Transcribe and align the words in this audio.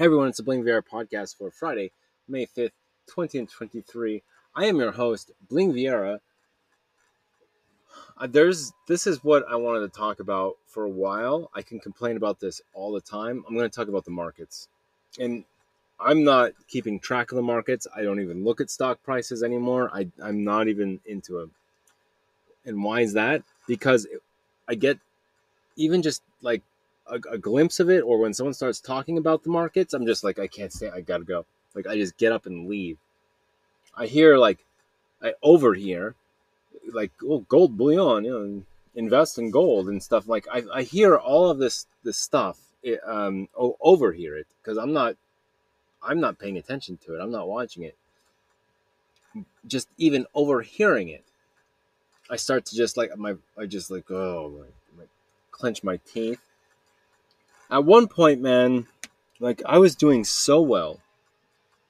Hey 0.00 0.06
everyone, 0.06 0.28
it's 0.28 0.38
the 0.38 0.44
Bling 0.44 0.64
Viera 0.64 0.82
podcast 0.82 1.36
for 1.36 1.50
Friday, 1.50 1.92
May 2.26 2.46
5th, 2.46 2.72
2023. 3.08 4.22
I 4.56 4.64
am 4.64 4.78
your 4.78 4.92
host, 4.92 5.30
Bling 5.50 5.74
Viera. 5.74 6.20
Uh, 8.16 8.26
there's 8.26 8.72
this 8.88 9.06
is 9.06 9.22
what 9.22 9.44
I 9.46 9.56
wanted 9.56 9.80
to 9.80 9.88
talk 9.90 10.18
about 10.18 10.56
for 10.66 10.84
a 10.84 10.88
while. 10.88 11.50
I 11.54 11.60
can 11.60 11.80
complain 11.80 12.16
about 12.16 12.40
this 12.40 12.62
all 12.72 12.92
the 12.92 13.02
time. 13.02 13.44
I'm 13.46 13.54
going 13.54 13.68
to 13.68 13.76
talk 13.76 13.88
about 13.88 14.06
the 14.06 14.10
markets. 14.10 14.68
And 15.18 15.44
I'm 16.00 16.24
not 16.24 16.52
keeping 16.66 16.98
track 16.98 17.30
of 17.30 17.36
the 17.36 17.42
markets. 17.42 17.86
I 17.94 18.00
don't 18.00 18.20
even 18.20 18.42
look 18.42 18.62
at 18.62 18.70
stock 18.70 19.02
prices 19.02 19.42
anymore. 19.42 19.90
I, 19.92 20.08
I'm 20.24 20.44
not 20.44 20.68
even 20.68 21.00
into 21.04 21.40
it. 21.40 21.50
And 22.64 22.82
why 22.82 23.02
is 23.02 23.12
that? 23.12 23.42
Because 23.68 24.06
I 24.66 24.76
get 24.76 24.98
even 25.76 26.00
just 26.00 26.22
like 26.40 26.62
a, 27.10 27.20
a, 27.32 27.38
glimpse 27.38 27.80
of 27.80 27.90
it 27.90 28.00
or 28.00 28.18
when 28.18 28.32
someone 28.32 28.54
starts 28.54 28.80
talking 28.80 29.18
about 29.18 29.42
the 29.42 29.50
markets, 29.50 29.94
I'm 29.94 30.06
just 30.06 30.24
like, 30.24 30.38
I 30.38 30.46
can't 30.46 30.72
stay. 30.72 30.90
I 30.90 31.00
gotta 31.00 31.24
go. 31.24 31.44
Like, 31.74 31.86
I 31.86 31.96
just 31.96 32.16
get 32.16 32.32
up 32.32 32.46
and 32.46 32.68
leave. 32.68 32.98
I 33.96 34.06
hear, 34.06 34.38
like, 34.38 34.64
I 35.22 35.34
overhear, 35.42 36.14
like, 36.92 37.12
oh, 37.28 37.40
gold 37.40 37.76
bullion, 37.76 38.24
you 38.24 38.30
know, 38.30 38.62
invest 38.94 39.38
in 39.38 39.50
gold 39.50 39.88
and 39.88 40.02
stuff. 40.02 40.28
Like, 40.28 40.46
I, 40.52 40.62
I 40.72 40.82
hear 40.82 41.16
all 41.16 41.50
of 41.50 41.58
this, 41.58 41.86
this 42.02 42.18
stuff, 42.18 42.58
it, 42.82 43.00
um, 43.06 43.48
overhear 43.54 44.36
it 44.36 44.46
because 44.62 44.78
I'm 44.78 44.92
not, 44.92 45.16
I'm 46.02 46.20
not 46.20 46.38
paying 46.38 46.56
attention 46.56 46.98
to 47.04 47.14
it. 47.14 47.20
I'm 47.20 47.30
not 47.30 47.48
watching 47.48 47.82
it. 47.82 47.96
Just 49.66 49.88
even 49.98 50.26
overhearing 50.34 51.08
it, 51.08 51.24
I 52.30 52.36
start 52.36 52.64
to 52.66 52.76
just 52.76 52.96
like 52.96 53.16
my, 53.18 53.34
I 53.58 53.66
just 53.66 53.90
like, 53.90 54.10
oh, 54.10 54.64
my 54.96 55.04
clench 55.50 55.84
my 55.84 55.98
teeth 56.10 56.40
at 57.70 57.84
one 57.84 58.08
point, 58.08 58.40
man, 58.40 58.86
like 59.38 59.62
I 59.64 59.78
was 59.78 59.94
doing 59.94 60.24
so 60.24 60.60
well 60.60 61.00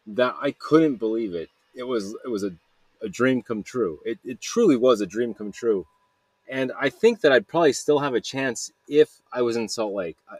that 0.06 0.36
I 0.40 0.52
couldn't 0.52 0.96
believe 0.96 1.34
it. 1.34 1.50
It 1.74 1.84
was 1.84 2.14
it 2.24 2.28
was 2.28 2.44
a, 2.44 2.52
a 3.02 3.08
dream 3.08 3.42
come 3.42 3.62
true. 3.62 4.00
It, 4.04 4.18
it 4.24 4.40
truly 4.40 4.76
was 4.76 5.00
a 5.00 5.06
dream 5.06 5.34
come 5.34 5.52
true. 5.52 5.86
And 6.48 6.72
I 6.78 6.88
think 6.88 7.20
that 7.20 7.32
I'd 7.32 7.46
probably 7.46 7.72
still 7.72 8.00
have 8.00 8.14
a 8.14 8.20
chance 8.20 8.72
if 8.88 9.20
I 9.32 9.42
was 9.42 9.56
in 9.56 9.68
Salt 9.68 9.94
Lake. 9.94 10.16
I, 10.28 10.38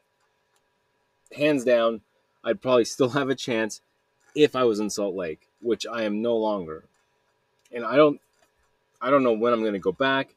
hands 1.34 1.64
down, 1.64 2.00
I'd 2.42 2.60
probably 2.60 2.84
still 2.84 3.10
have 3.10 3.28
a 3.28 3.34
chance 3.34 3.80
if 4.34 4.56
I 4.56 4.64
was 4.64 4.80
in 4.80 4.90
Salt 4.90 5.14
Lake, 5.14 5.48
which 5.60 5.86
I 5.86 6.02
am 6.02 6.20
no 6.20 6.36
longer. 6.36 6.84
And 7.72 7.84
I 7.84 7.96
don't 7.96 8.20
I 9.00 9.10
don't 9.10 9.22
know 9.22 9.32
when 9.32 9.52
I'm 9.52 9.60
going 9.60 9.72
to 9.72 9.78
go 9.78 9.92
back. 9.92 10.34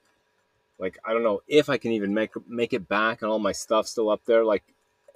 Like 0.80 0.98
I 1.06 1.14
don't 1.14 1.24
know 1.24 1.42
if 1.48 1.70
I 1.70 1.78
can 1.78 1.92
even 1.92 2.14
make 2.14 2.32
make 2.48 2.74
it 2.74 2.88
back 2.88 3.22
and 3.22 3.32
all 3.32 3.40
my 3.40 3.52
stuff 3.52 3.88
still 3.88 4.10
up 4.10 4.22
there. 4.26 4.44
Like 4.44 4.64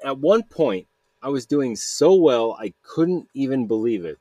at 0.03 0.17
one 0.17 0.43
point 0.43 0.87
I 1.21 1.29
was 1.29 1.45
doing 1.45 1.75
so 1.75 2.13
well 2.13 2.57
I 2.59 2.73
couldn't 2.83 3.27
even 3.33 3.67
believe 3.67 4.05
it. 4.05 4.19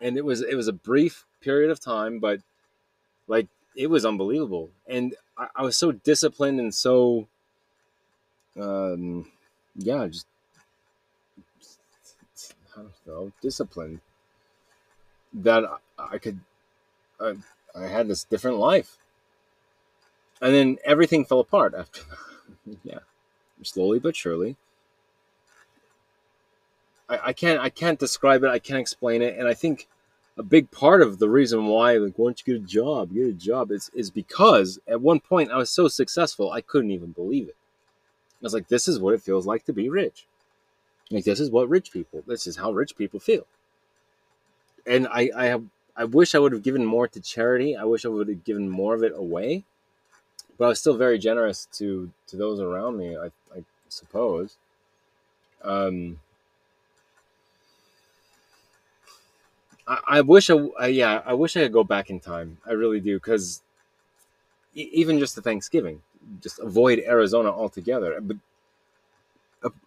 And 0.00 0.16
it 0.16 0.24
was 0.24 0.42
it 0.42 0.54
was 0.54 0.68
a 0.68 0.72
brief 0.72 1.24
period 1.40 1.70
of 1.70 1.80
time, 1.80 2.18
but 2.18 2.40
like 3.26 3.48
it 3.76 3.88
was 3.88 4.04
unbelievable. 4.04 4.70
And 4.86 5.14
I, 5.36 5.48
I 5.56 5.62
was 5.62 5.76
so 5.76 5.92
disciplined 5.92 6.60
and 6.60 6.74
so 6.74 7.28
um 8.58 9.30
yeah, 9.74 10.06
just 10.06 10.26
I 12.76 12.80
don't 12.80 12.92
know, 13.06 13.32
disciplined 13.40 14.00
that 15.32 15.64
I, 15.64 16.14
I 16.14 16.18
could 16.18 16.40
I, 17.20 17.34
I 17.74 17.86
had 17.86 18.08
this 18.08 18.24
different 18.24 18.58
life. 18.58 18.98
And 20.40 20.54
then 20.54 20.78
everything 20.84 21.24
fell 21.24 21.40
apart 21.40 21.74
after 21.74 22.02
that. 22.66 22.76
yeah 22.84 22.98
slowly 23.62 23.98
but 23.98 24.16
surely. 24.16 24.56
I, 27.08 27.18
I 27.26 27.32
can't 27.32 27.60
I 27.60 27.70
can't 27.70 27.98
describe 27.98 28.44
it. 28.44 28.50
I 28.50 28.58
can't 28.58 28.80
explain 28.80 29.22
it. 29.22 29.38
And 29.38 29.48
I 29.48 29.54
think 29.54 29.88
a 30.38 30.42
big 30.42 30.70
part 30.70 31.00
of 31.00 31.18
the 31.18 31.28
reason 31.30 31.66
why, 31.66 31.96
like, 31.96 32.16
don't 32.16 32.40
you 32.46 32.54
get 32.54 32.62
a 32.62 32.66
job? 32.66 33.14
Get 33.14 33.26
a 33.28 33.32
job 33.32 33.70
is 33.70 33.90
is 33.94 34.10
because 34.10 34.78
at 34.86 35.00
one 35.00 35.20
point 35.20 35.50
I 35.50 35.56
was 35.56 35.70
so 35.70 35.88
successful 35.88 36.52
I 36.52 36.60
couldn't 36.60 36.90
even 36.90 37.12
believe 37.12 37.48
it. 37.48 37.56
I 38.34 38.42
was 38.42 38.54
like, 38.54 38.68
this 38.68 38.86
is 38.86 39.00
what 39.00 39.14
it 39.14 39.22
feels 39.22 39.46
like 39.46 39.64
to 39.64 39.72
be 39.72 39.88
rich. 39.88 40.26
Like 41.10 41.24
this 41.24 41.40
is 41.40 41.50
what 41.50 41.68
rich 41.68 41.92
people. 41.92 42.22
This 42.26 42.46
is 42.46 42.56
how 42.56 42.72
rich 42.72 42.96
people 42.96 43.20
feel. 43.20 43.46
And 44.86 45.06
I 45.08 45.30
I 45.34 45.46
have 45.46 45.64
I 45.96 46.04
wish 46.04 46.34
I 46.34 46.38
would 46.38 46.52
have 46.52 46.62
given 46.62 46.84
more 46.84 47.08
to 47.08 47.20
charity. 47.20 47.76
I 47.76 47.84
wish 47.84 48.04
I 48.04 48.08
would 48.08 48.28
have 48.28 48.44
given 48.44 48.68
more 48.68 48.94
of 48.94 49.02
it 49.02 49.12
away 49.16 49.64
but 50.58 50.66
I 50.66 50.68
was 50.68 50.80
still 50.80 50.96
very 50.96 51.18
generous 51.18 51.66
to 51.74 52.10
to 52.28 52.36
those 52.36 52.60
around 52.60 52.96
me. 52.98 53.16
I, 53.16 53.26
I 53.54 53.64
suppose. 53.88 54.56
Um, 55.62 56.20
I, 59.86 60.00
I 60.06 60.20
wish 60.20 60.50
I, 60.50 60.54
I, 60.78 60.86
yeah 60.88 61.22
I 61.24 61.34
wish 61.34 61.56
I 61.56 61.62
could 61.62 61.72
go 61.72 61.84
back 61.84 62.10
in 62.10 62.20
time. 62.20 62.58
I 62.66 62.72
really 62.72 63.00
do 63.00 63.16
because 63.16 63.62
e- 64.74 64.90
even 64.92 65.18
just 65.18 65.34
the 65.34 65.42
Thanksgiving, 65.42 66.02
just 66.40 66.58
avoid 66.58 67.00
Arizona 67.00 67.50
altogether. 67.50 68.20
But 68.20 68.36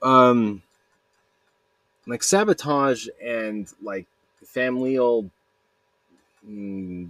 um, 0.01 0.61
like 2.07 2.23
sabotage 2.23 3.07
and 3.23 3.71
like 3.81 4.05
familial 4.43 5.29
mm, 6.47 7.09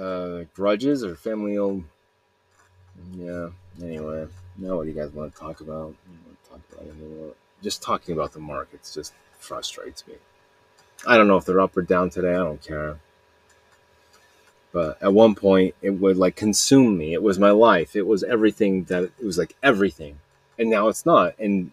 uh, 0.00 0.44
grudges 0.54 1.04
or 1.04 1.14
familial. 1.14 1.84
Yeah. 3.16 3.50
Anyway, 3.82 4.26
now 4.58 4.76
what 4.76 4.84
do 4.84 4.88
you 4.88 4.94
guys 4.94 5.12
want 5.12 5.32
to 5.32 5.40
talk 5.40 5.60
about? 5.60 5.94
Talk 6.48 6.60
about 6.72 7.36
just 7.62 7.82
talking 7.82 8.14
about 8.14 8.32
the 8.32 8.40
markets 8.40 8.94
just 8.94 9.12
frustrates 9.38 10.06
me. 10.06 10.14
I 11.06 11.16
don't 11.16 11.28
know 11.28 11.36
if 11.36 11.44
they're 11.44 11.60
up 11.60 11.76
or 11.76 11.82
down 11.82 12.10
today. 12.10 12.32
I 12.32 12.38
don't 12.38 12.62
care. 12.62 12.98
But 14.72 15.02
at 15.02 15.12
one 15.12 15.34
point, 15.34 15.74
it 15.82 15.90
would 15.90 16.16
like 16.16 16.36
consume 16.36 16.96
me. 16.96 17.12
It 17.12 17.22
was 17.22 17.38
my 17.38 17.50
life. 17.50 17.96
It 17.96 18.06
was 18.06 18.22
everything 18.22 18.84
that 18.84 19.04
it 19.04 19.24
was 19.24 19.36
like 19.36 19.56
everything, 19.62 20.18
and 20.58 20.70
now 20.70 20.88
it's 20.88 21.04
not. 21.04 21.34
And 21.38 21.72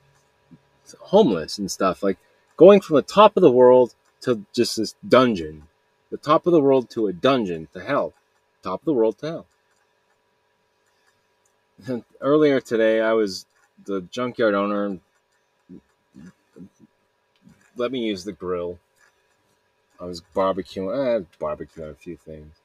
homeless 1.00 1.58
and 1.58 1.70
stuff 1.70 2.02
like 2.02 2.18
going 2.56 2.80
from 2.80 2.96
the 2.96 3.02
top 3.02 3.36
of 3.36 3.42
the 3.42 3.52
world 3.52 3.94
to 4.22 4.46
just 4.54 4.78
this 4.78 4.96
dungeon 5.08 5.64
the 6.10 6.18
top 6.18 6.48
of 6.48 6.54
the 6.54 6.62
world 6.62 6.90
to 6.92 7.08
a 7.08 7.14
dungeon 7.14 7.68
to 7.74 7.84
hell, 7.84 8.14
top 8.64 8.82
of 8.82 8.86
the 8.86 8.94
world 8.94 9.18
to 9.20 9.28
hell. 9.28 9.46
And 11.86 12.04
earlier 12.22 12.60
today, 12.60 13.02
I 13.02 13.14
was 13.14 13.46
the 13.86 14.02
junkyard 14.02 14.56
owner. 14.56 15.00
Let 17.76 17.92
me 17.92 18.00
use 18.00 18.24
the 18.24 18.32
grill. 18.32 18.80
I 20.00 20.06
was 20.06 20.22
barbecuing. 20.36 20.94
I 20.94 21.14
had 21.14 21.28
barbecuing 21.40 21.92
a 21.92 21.96
few 21.96 22.18
things, 22.18 22.56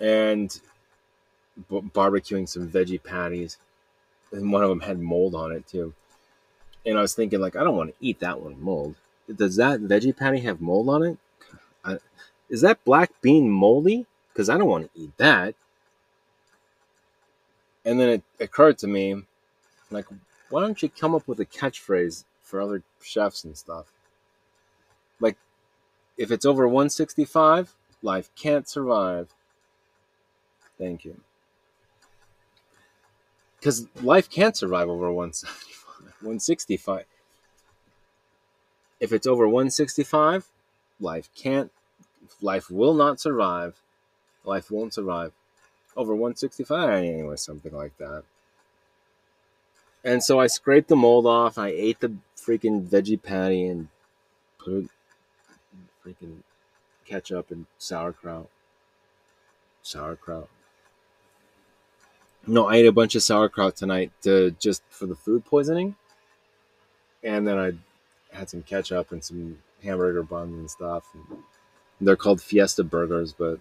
and 0.00 0.60
b- 1.68 1.90
barbecuing 1.94 2.48
some 2.48 2.68
veggie 2.68 3.02
patties, 3.02 3.58
and 4.32 4.52
one 4.52 4.62
of 4.62 4.68
them 4.68 4.80
had 4.80 5.00
mold 5.00 5.34
on 5.34 5.52
it 5.52 5.66
too. 5.66 5.94
And 6.86 6.98
I 6.98 7.00
was 7.00 7.14
thinking, 7.14 7.40
like, 7.40 7.56
I 7.56 7.64
don't 7.64 7.76
want 7.76 7.90
to 7.90 8.06
eat 8.06 8.20
that 8.20 8.40
one 8.40 8.62
mold. 8.62 8.96
Does 9.34 9.56
that 9.56 9.80
veggie 9.80 10.16
patty 10.16 10.40
have 10.40 10.60
mold 10.60 10.88
on 10.88 11.02
it? 11.02 11.18
I, 11.84 11.98
is 12.48 12.60
that 12.60 12.84
black 12.84 13.10
bean 13.22 13.50
moldy? 13.50 14.06
Because 14.34 14.50
I 14.50 14.58
don't 14.58 14.68
want 14.68 14.92
to 14.92 15.00
eat 15.00 15.16
that. 15.18 15.54
And 17.84 18.00
then 18.00 18.08
it 18.08 18.22
occurred 18.40 18.78
to 18.78 18.88
me, 18.88 19.22
like, 19.92 20.06
why 20.50 20.60
don't 20.60 20.82
you 20.82 20.88
come 20.88 21.14
up 21.14 21.28
with 21.28 21.38
a 21.38 21.46
catchphrase 21.46 22.24
for 22.42 22.60
other 22.60 22.82
chefs 23.00 23.44
and 23.44 23.56
stuff? 23.56 23.92
Like, 25.20 25.36
if 26.18 26.32
it's 26.32 26.44
over 26.44 26.66
165, 26.66 27.76
life 28.02 28.28
can't 28.34 28.68
survive. 28.68 29.28
Thank 30.78 31.04
you. 31.04 31.20
Because 33.58 33.86
life 34.02 34.28
can't 34.28 34.56
survive 34.56 34.88
over 34.88 35.12
175, 35.12 36.12
165. 36.20 37.04
If 38.98 39.12
it's 39.12 39.26
over 39.26 39.46
165, 39.46 40.48
life 40.98 41.28
can't 41.36 41.70
life 42.40 42.70
will 42.70 42.94
not 42.94 43.20
survive. 43.20 43.80
Life 44.44 44.70
won't 44.70 44.94
survive. 44.94 45.32
Over 45.96 46.14
165 46.14 46.90
anyway, 46.90 47.36
something 47.36 47.72
like 47.72 47.96
that. 47.98 48.24
And 50.04 50.22
so 50.22 50.38
I 50.38 50.48
scraped 50.48 50.88
the 50.88 50.96
mold 50.96 51.26
off. 51.26 51.56
I 51.56 51.68
ate 51.68 52.00
the 52.00 52.14
freaking 52.36 52.86
veggie 52.86 53.20
patty 53.20 53.66
and 53.66 53.88
put 54.58 54.90
freaking 56.04 56.38
ketchup 57.06 57.50
and 57.50 57.66
sauerkraut. 57.78 58.48
Sauerkraut. 59.82 60.48
No, 62.46 62.66
I 62.66 62.76
ate 62.76 62.86
a 62.86 62.92
bunch 62.92 63.14
of 63.14 63.22
sauerkraut 63.22 63.76
tonight 63.76 64.12
to 64.22 64.50
just 64.52 64.82
for 64.90 65.06
the 65.06 65.14
food 65.14 65.46
poisoning. 65.46 65.96
And 67.22 67.46
then 67.48 67.58
I 67.58 67.72
had 68.36 68.50
some 68.50 68.62
ketchup 68.62 69.12
and 69.12 69.24
some 69.24 69.58
hamburger 69.82 70.22
buns 70.22 70.54
and 70.54 70.70
stuff. 70.70 71.04
And 71.14 71.42
they're 72.00 72.16
called 72.16 72.42
Fiesta 72.42 72.84
burgers, 72.84 73.32
but 73.32 73.60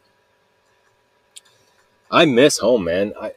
I 2.11 2.25
miss 2.25 2.57
home, 2.59 2.85
man. 2.85 3.13
I 3.19 3.33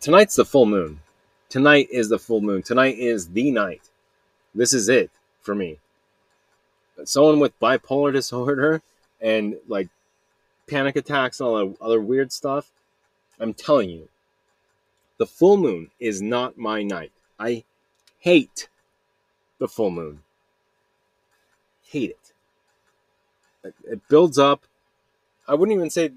tonight's 0.00 0.36
the 0.36 0.44
full 0.44 0.66
moon. 0.66 1.00
Tonight 1.48 1.88
is 1.90 2.08
the 2.08 2.18
full 2.18 2.40
moon. 2.40 2.62
Tonight 2.62 2.98
is 2.98 3.28
the 3.28 3.50
night. 3.50 3.82
This 4.54 4.72
is 4.72 4.88
it 4.88 5.10
for 5.42 5.54
me. 5.54 5.78
Someone 7.04 7.40
with 7.40 7.58
bipolar 7.60 8.12
disorder 8.12 8.82
and 9.20 9.56
like 9.68 9.88
panic 10.66 10.96
attacks 10.96 11.40
and 11.40 11.48
all 11.48 11.56
that 11.56 11.76
other 11.80 12.00
weird 12.00 12.32
stuff, 12.32 12.70
I'm 13.38 13.54
telling 13.54 13.90
you, 13.90 14.08
the 15.18 15.26
full 15.26 15.56
moon 15.56 15.90
is 16.00 16.22
not 16.22 16.58
my 16.58 16.82
night. 16.82 17.12
I 17.38 17.64
hate 18.20 18.68
the 19.58 19.68
full 19.68 19.90
moon. 19.90 20.20
Hate 21.84 22.10
it. 22.10 23.72
It 23.84 24.08
builds 24.08 24.38
up. 24.38 24.62
I 25.46 25.54
wouldn't 25.54 25.76
even 25.76 25.90
say, 25.90 26.10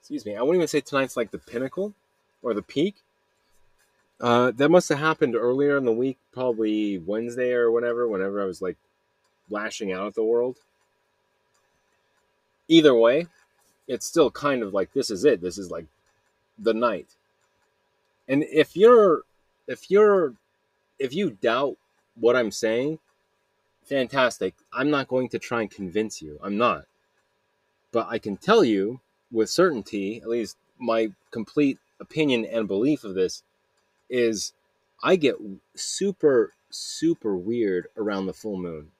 excuse 0.00 0.24
me, 0.24 0.36
I 0.36 0.42
wouldn't 0.42 0.60
even 0.60 0.68
say 0.68 0.80
tonight's 0.80 1.16
like 1.16 1.30
the 1.30 1.38
pinnacle 1.38 1.94
or 2.42 2.54
the 2.54 2.62
peak. 2.62 3.02
Uh, 4.20 4.50
that 4.52 4.70
must 4.70 4.88
have 4.88 4.98
happened 4.98 5.36
earlier 5.36 5.76
in 5.76 5.84
the 5.84 5.92
week, 5.92 6.18
probably 6.32 6.98
Wednesday 6.98 7.52
or 7.52 7.70
whatever, 7.70 8.08
whenever 8.08 8.42
I 8.42 8.46
was 8.46 8.60
like 8.60 8.76
lashing 9.48 9.92
out 9.92 10.08
at 10.08 10.14
the 10.14 10.24
world. 10.24 10.56
Either 12.66 12.94
way, 12.94 13.26
it's 13.86 14.06
still 14.06 14.30
kind 14.30 14.62
of 14.62 14.74
like 14.74 14.92
this 14.92 15.10
is 15.10 15.24
it. 15.24 15.40
This 15.40 15.56
is 15.56 15.70
like 15.70 15.86
the 16.58 16.74
night. 16.74 17.08
And 18.26 18.44
if 18.44 18.76
you're 18.76 19.22
if 19.66 19.90
you're 19.90 20.34
if 20.98 21.14
you 21.14 21.30
doubt 21.30 21.76
what 22.16 22.36
I'm 22.36 22.50
saying, 22.50 22.98
fantastic. 23.84 24.54
I'm 24.72 24.90
not 24.90 25.08
going 25.08 25.28
to 25.30 25.38
try 25.38 25.62
and 25.62 25.70
convince 25.70 26.20
you. 26.20 26.38
I'm 26.42 26.58
not. 26.58 26.84
But 27.92 28.08
I 28.10 28.18
can 28.18 28.36
tell 28.36 28.64
you 28.64 29.00
with 29.30 29.50
certainty, 29.50 30.20
at 30.22 30.28
least 30.28 30.56
my 30.78 31.10
complete 31.30 31.78
opinion 32.00 32.44
and 32.44 32.68
belief 32.68 33.04
of 33.04 33.14
this 33.14 33.42
is 34.08 34.52
I 35.02 35.16
get 35.16 35.36
super, 35.74 36.52
super 36.70 37.36
weird 37.36 37.88
around 37.96 38.26
the 38.26 38.32
full 38.32 38.56
moon. 38.56 38.90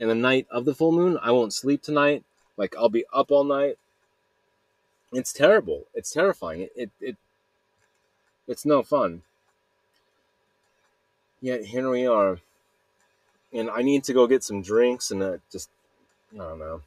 And 0.00 0.10
the 0.10 0.14
night 0.14 0.46
of 0.50 0.64
the 0.64 0.74
full 0.74 0.92
moon, 0.92 1.18
I 1.22 1.32
won't 1.32 1.52
sleep 1.52 1.82
tonight. 1.82 2.24
Like 2.56 2.74
I'll 2.76 2.88
be 2.88 3.04
up 3.12 3.30
all 3.30 3.44
night. 3.44 3.78
It's 5.12 5.32
terrible. 5.32 5.86
It's 5.94 6.12
terrifying. 6.12 6.62
It 6.62 6.72
it, 6.76 6.90
it 7.00 7.16
it's 8.46 8.64
no 8.64 8.82
fun. 8.82 9.22
Yet 11.40 11.66
here 11.66 11.88
we 11.90 12.06
are. 12.06 12.38
And 13.52 13.70
I 13.70 13.82
need 13.82 14.04
to 14.04 14.12
go 14.12 14.26
get 14.26 14.44
some 14.44 14.60
drinks 14.60 15.10
and 15.10 15.22
uh, 15.22 15.36
just 15.50 15.70
I 16.34 16.38
don't 16.38 16.58
know. 16.58 16.82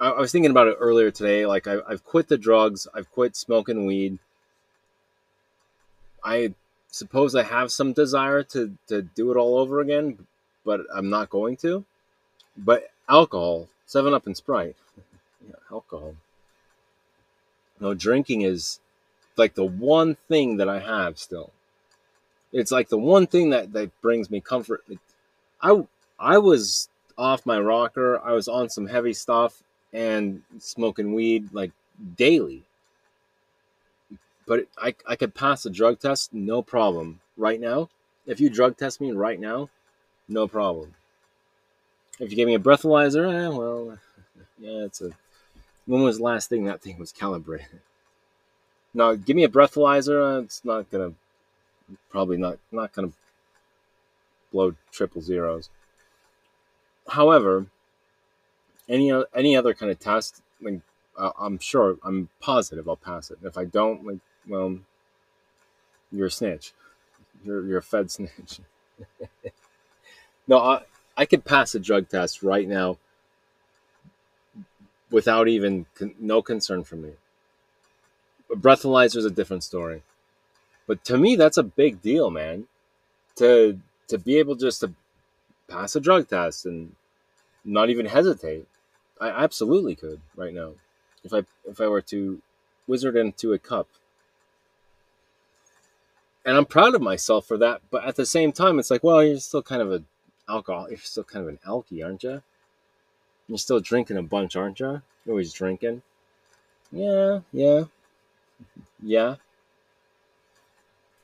I, 0.00 0.10
I 0.10 0.20
was 0.20 0.32
thinking 0.32 0.50
about 0.50 0.68
it 0.68 0.76
earlier 0.80 1.10
today. 1.10 1.46
Like 1.46 1.66
I, 1.66 1.78
I've 1.86 2.04
quit 2.04 2.28
the 2.28 2.38
drugs. 2.38 2.88
I've 2.94 3.10
quit 3.12 3.36
smoking 3.36 3.86
weed. 3.86 4.18
I 6.24 6.54
suppose 6.88 7.34
I 7.34 7.42
have 7.42 7.70
some 7.70 7.92
desire 7.92 8.42
to, 8.44 8.76
to 8.88 9.02
do 9.02 9.30
it 9.30 9.36
all 9.36 9.58
over 9.58 9.80
again, 9.80 10.26
but 10.64 10.80
I'm 10.94 11.10
not 11.10 11.30
going 11.30 11.56
to. 11.58 11.84
But 12.56 12.90
alcohol, 13.08 13.68
Seven 13.86 14.12
Up 14.12 14.26
and 14.26 14.36
Sprite, 14.36 14.76
yeah, 15.48 15.54
alcohol. 15.70 16.16
No, 17.78 17.94
drinking 17.94 18.42
is 18.42 18.80
like 19.36 19.54
the 19.54 19.64
one 19.64 20.16
thing 20.28 20.58
that 20.58 20.68
I 20.68 20.80
have 20.80 21.18
still. 21.18 21.50
It's 22.52 22.72
like 22.72 22.88
the 22.88 22.98
one 22.98 23.26
thing 23.26 23.50
that 23.50 23.72
that 23.72 23.98
brings 24.02 24.30
me 24.30 24.40
comfort. 24.40 24.84
I 25.62 25.84
I 26.18 26.36
was 26.38 26.88
off 27.16 27.46
my 27.46 27.58
rocker. 27.58 28.20
I 28.22 28.32
was 28.32 28.48
on 28.48 28.68
some 28.68 28.88
heavy 28.88 29.14
stuff 29.14 29.62
and 29.92 30.42
smoking 30.58 31.14
weed 31.14 31.52
like 31.52 31.72
daily 32.16 32.64
but 34.50 34.66
I, 34.76 34.96
I 35.06 35.14
could 35.14 35.32
pass 35.32 35.64
a 35.64 35.70
drug 35.70 36.00
test 36.00 36.34
no 36.34 36.60
problem 36.60 37.20
right 37.36 37.60
now. 37.60 37.88
If 38.26 38.40
you 38.40 38.50
drug 38.50 38.76
test 38.76 39.00
me 39.00 39.12
right 39.12 39.38
now, 39.38 39.70
no 40.28 40.48
problem. 40.48 40.96
If 42.18 42.32
you 42.32 42.36
gave 42.36 42.48
me 42.48 42.56
a 42.56 42.58
breathalyzer, 42.58 43.32
eh, 43.32 43.56
well, 43.56 43.96
yeah, 44.58 44.86
it's 44.86 45.00
a. 45.02 45.12
When 45.86 46.02
was 46.02 46.18
the 46.18 46.24
last 46.24 46.48
thing 46.48 46.64
that 46.64 46.82
thing 46.82 46.98
was 46.98 47.12
calibrated? 47.12 47.80
Now, 48.92 49.14
give 49.14 49.36
me 49.36 49.44
a 49.44 49.48
breathalyzer. 49.48 50.38
Uh, 50.38 50.42
it's 50.42 50.64
not 50.64 50.90
gonna, 50.90 51.12
probably 52.10 52.36
not 52.36 52.58
not 52.72 52.92
gonna 52.92 53.12
blow 54.50 54.74
triple 54.90 55.22
zeros. 55.22 55.70
However, 57.08 57.66
any 58.90 59.12
any 59.34 59.56
other 59.56 59.72
kind 59.72 59.90
of 59.90 59.98
test, 59.98 60.42
like 60.60 60.80
uh, 61.16 61.30
I'm 61.38 61.58
sure, 61.58 61.96
I'm 62.02 62.28
positive 62.40 62.88
I'll 62.88 62.96
pass 62.96 63.30
it. 63.30 63.38
if 63.42 63.56
I 63.56 63.64
don't, 63.64 64.04
like 64.04 64.18
well, 64.46 64.78
you're 66.10 66.26
a 66.26 66.30
snitch. 66.30 66.72
You're 67.44 67.64
you're 67.66 67.78
a 67.78 67.82
Fed 67.82 68.10
snitch. 68.16 68.60
no, 70.46 70.58
I 70.58 70.82
I 71.16 71.24
could 71.24 71.44
pass 71.44 71.74
a 71.74 71.80
drug 71.80 72.08
test 72.08 72.42
right 72.42 72.68
now 72.68 72.98
without 75.10 75.48
even 75.48 75.86
no 76.18 76.42
concern 76.42 76.84
for 76.84 76.96
me. 76.96 77.12
A 78.52 78.56
breathalyzer 78.56 79.16
is 79.16 79.24
a 79.24 79.30
different 79.30 79.62
story, 79.62 80.02
but 80.86 81.04
to 81.04 81.16
me 81.16 81.36
that's 81.36 81.58
a 81.58 81.62
big 81.62 82.02
deal, 82.02 82.30
man. 82.30 82.66
To 83.36 83.78
to 84.08 84.18
be 84.18 84.38
able 84.38 84.56
just 84.56 84.80
to 84.80 84.92
pass 85.68 85.94
a 85.94 86.00
drug 86.00 86.28
test 86.28 86.66
and 86.66 86.96
not 87.64 87.90
even 87.90 88.06
hesitate. 88.06 88.66
I 89.20 89.28
absolutely 89.28 89.94
could 89.94 90.20
right 90.36 90.54
now. 90.54 90.72
If 91.22 91.34
I 91.34 91.44
if 91.66 91.80
I 91.80 91.86
were 91.88 92.02
to 92.02 92.40
wizard 92.86 93.16
into 93.16 93.52
a 93.52 93.58
cup 93.58 93.86
and 96.44 96.56
I'm 96.56 96.64
proud 96.64 96.94
of 96.94 97.02
myself 97.02 97.46
for 97.46 97.58
that. 97.58 97.82
But 97.90 98.04
at 98.04 98.16
the 98.16 98.26
same 98.26 98.52
time, 98.52 98.78
it's 98.78 98.90
like, 98.90 99.04
well, 99.04 99.22
you're 99.22 99.38
still 99.38 99.62
kind 99.62 99.82
of 99.82 99.92
a 99.92 100.02
alcohol. 100.48 100.88
You're 100.88 100.98
still 100.98 101.24
kind 101.24 101.44
of 101.44 101.48
an 101.48 101.58
alky, 101.66 102.04
aren't 102.04 102.22
you? 102.22 102.42
You're 103.48 103.58
still 103.58 103.80
drinking 103.80 104.16
a 104.16 104.22
bunch, 104.22 104.56
aren't 104.56 104.80
you? 104.80 105.02
You're 105.24 105.32
always 105.32 105.52
drinking. 105.52 106.02
Yeah, 106.92 107.40
yeah, 107.52 107.84
yeah. 109.02 109.36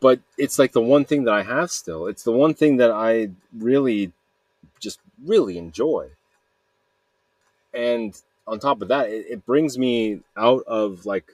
But 0.01 0.21
it's 0.37 0.59
like 0.59 0.73
the 0.73 0.83
one 0.83 1.05
thing 1.05 1.25
that 1.25 1.35
I 1.35 1.43
have 1.43 1.71
still. 1.71 2.07
It's 2.07 2.23
the 2.23 2.33
one 2.33 2.55
thing 2.55 2.77
that 2.77 2.91
I 2.91 3.31
really, 3.57 4.13
just 4.79 5.01
really 5.25 5.57
enjoy. 5.57 6.11
And 7.77 8.21
on 8.47 8.59
top 8.59 8.81
of 8.81 8.89
that, 8.89 9.11
it, 9.11 9.27
it 9.29 9.47
brings 9.47 9.79
me 9.79 10.21
out 10.37 10.65
of 10.67 11.05
like 11.05 11.31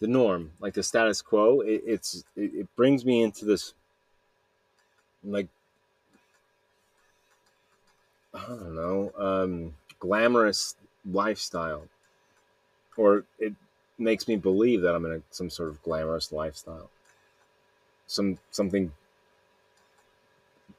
the 0.00 0.06
norm, 0.06 0.52
like 0.60 0.74
the 0.74 0.82
status 0.82 1.20
quo. 1.20 1.60
It, 1.60 1.82
it's 1.84 2.24
it, 2.36 2.54
it 2.54 2.76
brings 2.76 3.04
me 3.04 3.22
into 3.22 3.44
this 3.44 3.74
like 5.24 5.48
I 8.34 8.46
don't 8.48 8.74
know, 8.74 9.12
um, 9.16 9.74
glamorous 9.98 10.76
lifestyle, 11.10 11.88
or 12.96 13.24
it 13.38 13.54
makes 13.98 14.26
me 14.26 14.36
believe 14.36 14.82
that 14.82 14.94
I'm 14.94 15.04
in 15.04 15.12
a, 15.12 15.22
some 15.30 15.50
sort 15.50 15.70
of 15.70 15.82
glamorous 15.82 16.32
lifestyle, 16.32 16.90
some 18.06 18.38
something 18.50 18.92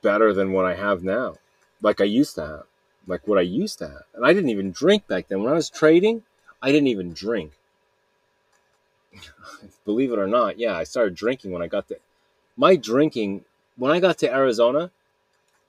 better 0.01 0.33
than 0.33 0.51
what 0.51 0.65
I 0.65 0.75
have 0.75 1.03
now, 1.03 1.36
like 1.81 2.01
I 2.01 2.05
used 2.05 2.36
to 2.36 2.45
have, 2.45 2.63
like 3.07 3.27
what 3.27 3.38
I 3.38 3.41
used 3.41 3.79
to 3.79 3.88
have, 3.88 4.03
and 4.13 4.25
I 4.25 4.33
didn't 4.33 4.50
even 4.50 4.71
drink 4.71 5.07
back 5.07 5.27
then. 5.27 5.43
When 5.43 5.51
I 5.51 5.55
was 5.55 5.69
trading, 5.69 6.24
I 6.62 6.71
didn't 6.71 6.88
even 6.88 7.13
drink. 7.13 7.53
believe 9.85 10.12
it 10.12 10.19
or 10.19 10.27
not, 10.27 10.59
yeah, 10.59 10.75
I 10.75 10.83
started 10.83 11.15
drinking 11.15 11.51
when 11.51 11.62
I 11.62 11.67
got 11.67 11.88
to 11.89 11.97
my 12.57 12.75
drinking 12.75 13.45
when 13.77 13.91
I 13.91 14.00
got 14.00 14.17
to 14.19 14.33
Arizona. 14.33 14.91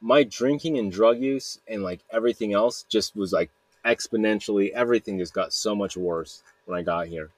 My 0.00 0.22
drinking 0.24 0.78
and 0.78 0.92
drug 0.92 1.18
use 1.18 1.58
and 1.66 1.82
like 1.82 2.00
everything 2.10 2.52
else 2.52 2.84
just 2.88 3.16
was 3.16 3.32
like 3.32 3.50
exponentially. 3.84 4.70
Everything 4.70 5.18
just 5.18 5.32
got 5.32 5.52
so 5.52 5.74
much 5.74 5.96
worse 5.96 6.42
when 6.66 6.78
I 6.78 6.82
got 6.82 7.08
here. 7.08 7.30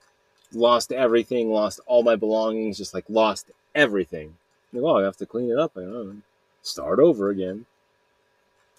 Lost 0.53 0.93
everything, 0.93 1.51
lost 1.51 1.81
all 1.87 2.03
my 2.03 2.17
belongings, 2.17 2.79
just 2.79 2.95
like 2.95 3.05
lost 3.09 3.47
everything. 3.75 4.37
Like, 4.73 4.83
oh, 4.83 4.99
I 4.99 5.03
have 5.05 5.17
to 5.19 5.27
clean 5.27 5.51
it 5.51 5.59
up. 5.59 5.73
I 5.77 5.81
don't 5.81 5.93
know, 5.93 6.17
start 6.63 6.99
over 6.99 7.31
again. 7.31 7.67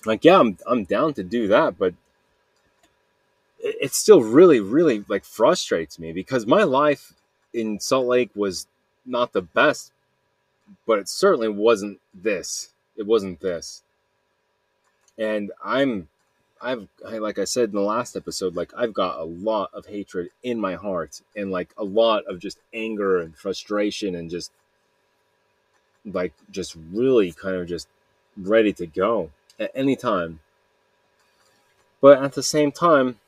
Like, 0.06 0.24
yeah, 0.24 0.40
I'm 0.40 0.58
I'm 0.66 0.84
down 0.86 1.14
to 1.16 1.24
do 1.24 1.48
that, 1.48 1.78
but 1.78 1.94
it 3.60 3.94
still 3.94 4.22
really, 4.22 4.60
really 4.60 5.04
like 5.08 5.26
frustrates 5.26 6.00
me 6.00 6.14
because 6.14 6.46
my 6.46 6.64
life 6.64 7.14
in 7.54 7.80
Salt 7.80 8.08
Lake 8.08 8.32
was 8.36 8.68
not 9.06 9.34
the 9.34 9.42
best, 9.42 9.92
but 10.88 11.00
it 11.00 11.10
certainly 11.10 11.50
wasn't 11.50 12.00
this. 12.14 12.70
It 12.96 13.06
wasn't 13.06 13.42
this. 13.42 13.84
And 15.18 15.52
I'm 15.64 16.08
I've 16.62 16.88
like 17.04 17.40
I 17.40 17.44
said 17.44 17.70
in 17.70 17.76
the 17.76 17.82
last 17.82 18.16
episode, 18.16 18.56
like 18.56 18.72
I've 18.78 18.94
got 18.94 19.20
a 19.20 19.24
lot 19.24 19.72
of 19.74 19.86
hatred 19.86 20.30
in 20.44 20.60
my 20.60 20.76
heart 20.76 21.22
and 21.36 21.52
like 21.52 21.74
a 21.78 21.84
lot 21.84 22.24
of 22.28 22.40
just 22.40 22.60
anger 22.74 23.20
and 23.20 23.36
frustration 23.36 24.16
and 24.16 24.30
just 24.30 24.52
like 26.06 26.34
just 26.52 26.78
really 26.94 27.32
kind 27.34 27.58
of 27.58 27.68
just 27.68 27.88
ready 28.38 28.72
to 28.74 28.88
go 28.88 29.32
at 29.60 29.72
any 29.76 29.96
time. 29.96 30.40
But 32.02 32.24
at 32.24 32.34
the 32.34 32.44
same 32.44 32.72
time, 32.72 33.20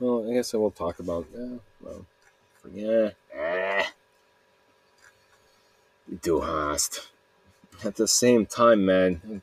well, 0.00 0.28
I 0.28 0.34
guess 0.34 0.54
I 0.54 0.56
will 0.58 0.70
talk 0.70 0.98
about 1.00 1.26
yeah, 1.34 1.56
well, 1.80 2.06
yeah. 2.72 3.10
Eh. 3.32 3.84
Du 6.22 6.40
hast. 6.40 7.08
At 7.84 7.96
the 7.96 8.08
same 8.08 8.46
time, 8.46 8.86
man, 8.86 9.42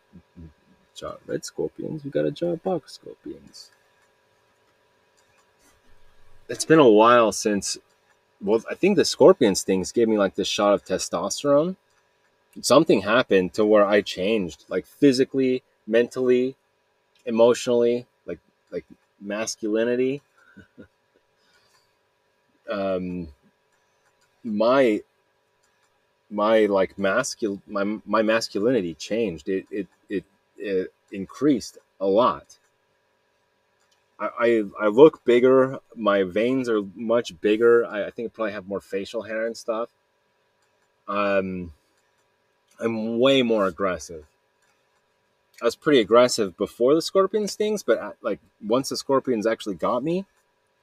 job 0.95 1.19
red 1.27 1.45
scorpions, 1.45 2.03
we 2.03 2.09
got 2.09 2.25
a 2.25 2.31
job 2.31 2.63
box 2.63 2.93
scorpions. 2.93 3.69
It's 6.49 6.65
been 6.65 6.79
a 6.79 6.89
while 6.89 7.31
since 7.31 7.77
well, 8.41 8.61
I 8.69 8.75
think 8.75 8.95
the 8.95 9.05
scorpions 9.05 9.63
things 9.63 9.91
gave 9.91 10.07
me 10.07 10.17
like 10.17 10.35
this 10.35 10.47
shot 10.47 10.73
of 10.73 10.85
testosterone. 10.85 11.75
Something 12.61 13.01
happened 13.01 13.53
to 13.53 13.65
where 13.65 13.85
I 13.85 14.01
changed, 14.01 14.65
like 14.69 14.85
physically, 14.85 15.63
mentally, 15.87 16.55
emotionally, 17.25 18.05
like 18.25 18.39
like 18.71 18.85
masculinity. 19.19 20.21
um, 22.69 23.27
my 24.43 25.01
my 26.29 26.65
like 26.65 26.97
masculine 26.97 27.61
my 27.67 27.99
my 28.05 28.21
masculinity 28.21 28.93
changed. 28.93 29.49
It 29.49 29.65
it 29.71 29.87
it, 30.09 30.23
it 30.57 30.93
increased 31.11 31.77
a 31.99 32.07
lot. 32.07 32.57
I, 34.19 34.29
I, 34.39 34.63
I 34.85 34.87
look 34.87 35.23
bigger. 35.25 35.79
My 35.95 36.23
veins 36.23 36.69
are 36.69 36.81
much 36.95 37.39
bigger. 37.41 37.85
I, 37.85 38.05
I 38.05 38.11
think 38.11 38.27
I 38.27 38.29
probably 38.33 38.53
have 38.53 38.67
more 38.67 38.79
facial 38.79 39.23
hair 39.23 39.45
and 39.45 39.57
stuff. 39.57 39.89
Um, 41.07 41.73
I'm 42.79 43.19
way 43.19 43.41
more 43.41 43.67
aggressive. 43.67 44.25
I 45.61 45.65
was 45.65 45.75
pretty 45.75 45.99
aggressive 45.99 46.57
before 46.57 46.95
the 46.95 47.01
scorpion 47.01 47.47
stings, 47.47 47.81
but 47.81 47.97
at, 47.97 48.17
like 48.21 48.39
once 48.65 48.89
the 48.89 48.97
scorpions 48.97 49.47
actually 49.47 49.75
got 49.75 50.03
me, 50.03 50.25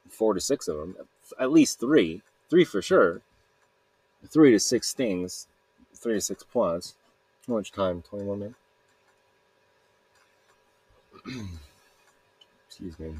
four 0.09 0.35
to 0.35 0.41
six 0.41 0.67
of 0.67 0.76
them, 0.79 0.97
at 1.38 1.52
least 1.52 1.79
three, 1.79 2.23
three 2.49 2.64
for 2.64 2.81
sure, 2.81 3.21
three 4.26 4.50
to 4.50 4.59
six 4.59 4.88
stings, 4.88 5.47
three 5.95 6.14
to 6.14 6.21
six 6.21 6.43
plus. 6.43 6.95
How 7.47 7.55
much 7.55 7.73
time? 7.73 8.02
Twenty 8.02 8.25
one 8.25 8.38
minutes. 8.38 8.57
excuse 12.69 12.99
me. 12.99 13.14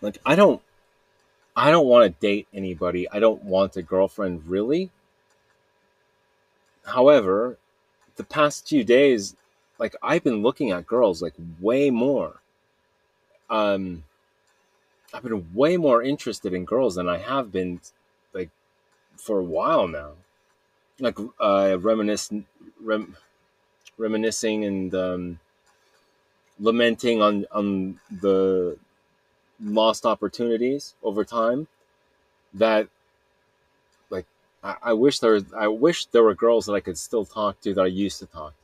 Like 0.00 0.18
I 0.24 0.36
don't 0.36 0.62
I 1.56 1.70
don't 1.70 1.86
want 1.86 2.04
to 2.06 2.20
date 2.26 2.48
anybody. 2.52 3.08
I 3.10 3.20
don't 3.20 3.44
want 3.44 3.76
a 3.76 3.82
girlfriend 3.82 4.46
really. 4.46 4.90
However, 6.86 7.58
the 8.16 8.24
past 8.24 8.68
few 8.68 8.84
days 8.84 9.36
like 9.78 9.94
I've 10.02 10.24
been 10.24 10.42
looking 10.42 10.70
at 10.70 10.86
girls 10.86 11.22
like 11.22 11.34
way 11.60 11.90
more. 11.90 12.40
Um 13.50 14.04
I've 15.12 15.22
been 15.22 15.54
way 15.54 15.76
more 15.76 16.02
interested 16.02 16.52
in 16.52 16.64
girls 16.64 16.96
than 16.96 17.08
I 17.08 17.18
have 17.18 17.52
been 17.52 17.80
like 18.32 18.50
for 19.16 19.38
a 19.38 19.44
while 19.44 19.86
now. 19.88 20.12
Like 21.00 21.18
uh 21.40 21.78
reminiscing 21.80 22.46
rem, 22.80 23.16
reminiscing 23.98 24.64
and 24.64 24.94
um 24.94 25.40
lamenting 26.58 27.20
on 27.20 27.46
on 27.50 27.98
the 28.20 28.78
lost 29.60 30.06
opportunities 30.06 30.94
over 31.02 31.24
time 31.24 31.66
that 32.54 32.88
like 34.10 34.26
I, 34.62 34.76
I 34.82 34.92
wish 34.92 35.18
there 35.18 35.40
I 35.56 35.68
wish 35.68 36.06
there 36.06 36.22
were 36.22 36.34
girls 36.34 36.66
that 36.66 36.72
I 36.74 36.80
could 36.80 36.98
still 36.98 37.24
talk 37.24 37.60
to 37.62 37.74
that 37.74 37.82
I 37.82 37.86
used 37.86 38.18
to 38.20 38.26
talk 38.26 38.54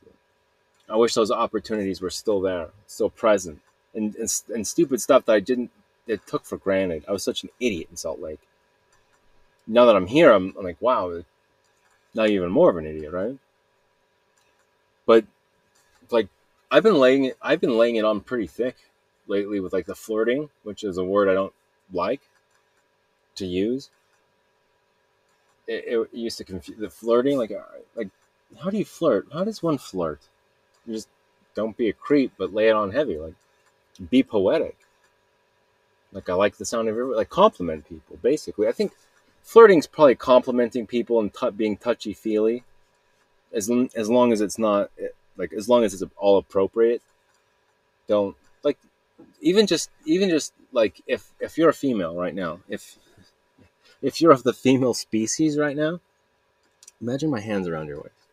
I 0.91 0.95
wish 0.95 1.13
those 1.13 1.31
opportunities 1.31 2.01
were 2.01 2.09
still 2.09 2.41
there, 2.41 2.69
still 2.87 3.09
present, 3.09 3.59
and 3.93 4.15
and, 4.15 4.41
and 4.53 4.67
stupid 4.67 5.01
stuff 5.01 5.25
that 5.25 5.33
I 5.33 5.39
didn't 5.39 5.71
that 6.07 6.27
took 6.27 6.45
for 6.45 6.57
granted. 6.57 7.05
I 7.07 7.11
was 7.11 7.23
such 7.23 7.43
an 7.43 7.49
idiot 7.59 7.87
in 7.89 7.97
Salt 7.97 8.19
Lake. 8.19 8.41
Now 9.67 9.85
that 9.85 9.95
I'm 9.95 10.07
here, 10.07 10.31
I'm, 10.31 10.53
I'm 10.57 10.65
like, 10.65 10.81
wow, 10.81 11.23
now 12.13 12.25
even 12.25 12.51
more 12.51 12.69
of 12.69 12.77
an 12.77 12.85
idiot, 12.85 13.13
right? 13.13 13.37
But 15.05 15.25
like 16.09 16.27
I've 16.69 16.83
been 16.83 16.99
laying 16.99 17.25
it. 17.25 17.37
I've 17.41 17.61
been 17.61 17.77
laying 17.77 17.97
it 17.97 18.05
on 18.05 18.21
pretty 18.21 18.47
thick 18.47 18.75
lately 19.27 19.59
with 19.59 19.73
like 19.73 19.85
the 19.85 19.95
flirting, 19.95 20.49
which 20.63 20.83
is 20.83 20.97
a 20.97 21.03
word 21.03 21.29
I 21.29 21.33
don't 21.33 21.53
like 21.93 22.21
to 23.35 23.45
use. 23.45 23.89
It, 25.67 25.83
it 25.87 26.09
used 26.13 26.37
to 26.39 26.43
confuse 26.43 26.77
the 26.77 26.89
flirting. 26.89 27.37
Like, 27.37 27.51
uh, 27.51 27.61
like, 27.95 28.09
how 28.61 28.69
do 28.69 28.77
you 28.77 28.85
flirt? 28.85 29.27
How 29.33 29.43
does 29.43 29.61
one 29.61 29.77
flirt? 29.77 30.19
Just 30.91 31.09
don't 31.55 31.77
be 31.77 31.89
a 31.89 31.93
creep, 31.93 32.33
but 32.37 32.53
lay 32.53 32.69
it 32.69 32.75
on 32.75 32.91
heavy. 32.91 33.17
Like, 33.17 33.35
be 34.09 34.23
poetic. 34.23 34.77
Like, 36.13 36.29
I 36.29 36.33
like 36.33 36.57
the 36.57 36.65
sound 36.65 36.89
of 36.89 36.95
your 36.95 37.15
like 37.15 37.29
compliment 37.29 37.87
people. 37.87 38.17
Basically, 38.21 38.67
I 38.67 38.71
think 38.71 38.93
flirting's 39.43 39.87
probably 39.87 40.15
complimenting 40.15 40.87
people 40.87 41.19
and 41.19 41.33
t- 41.33 41.49
being 41.51 41.77
touchy 41.77 42.13
feely. 42.13 42.63
As 43.53 43.69
as 43.95 44.09
long 44.09 44.31
as 44.31 44.39
it's 44.41 44.57
not 44.57 44.91
like 45.37 45.53
as 45.53 45.67
long 45.67 45.83
as 45.83 45.93
it's 45.93 46.03
all 46.17 46.37
appropriate 46.37 47.01
don't 48.07 48.35
like 48.63 48.77
even 49.41 49.67
just 49.67 49.89
even 50.05 50.29
just 50.29 50.53
like 50.71 51.01
if 51.07 51.31
if 51.39 51.57
you're 51.57 51.69
a 51.69 51.73
female 51.73 52.15
right 52.15 52.35
now 52.35 52.59
if 52.67 52.97
if 54.01 54.21
you're 54.21 54.31
of 54.31 54.43
the 54.43 54.53
female 54.53 54.93
species 54.93 55.57
right 55.57 55.75
now 55.75 55.99
imagine 57.01 57.29
my 57.29 57.39
hands 57.39 57.67
around 57.67 57.87
your 57.87 57.97
waist 57.97 58.27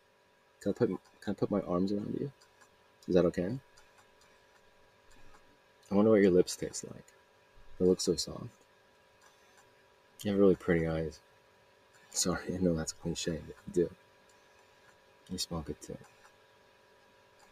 can 0.61 0.71
i 0.71 0.73
put 0.73 0.89
can 1.21 1.31
i 1.31 1.33
put 1.33 1.51
my 1.51 1.61
arms 1.61 1.91
around 1.91 2.15
you 2.19 2.31
is 3.09 3.15
that 3.15 3.25
okay 3.25 3.59
i 5.91 5.95
wonder 5.95 6.11
what 6.11 6.21
your 6.21 6.31
lips 6.31 6.55
taste 6.55 6.85
like 6.85 7.05
they 7.77 7.85
look 7.85 7.99
so 7.99 8.15
soft 8.15 8.45
you 10.21 10.31
have 10.31 10.39
really 10.39 10.55
pretty 10.55 10.87
eyes 10.87 11.19
sorry 12.11 12.53
i 12.53 12.57
know 12.57 12.73
that's 12.75 12.93
cliche 12.93 13.39
but 13.45 13.55
you 13.75 13.83
do 13.83 13.89
you 15.29 15.37
smell 15.37 15.61
good 15.61 15.81
too 15.81 15.97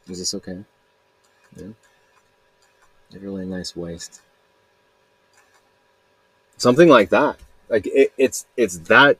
is 0.09 0.19
this 0.19 0.33
okay? 0.33 0.63
Yeah. 1.55 1.67
You 1.67 1.75
have 3.13 3.23
really 3.23 3.45
nice 3.45 3.75
waist. 3.75 4.21
Something 6.57 6.89
like 6.89 7.09
that. 7.09 7.37
Like 7.69 7.87
it, 7.87 8.13
it's 8.17 8.45
it's 8.55 8.77
that 8.89 9.17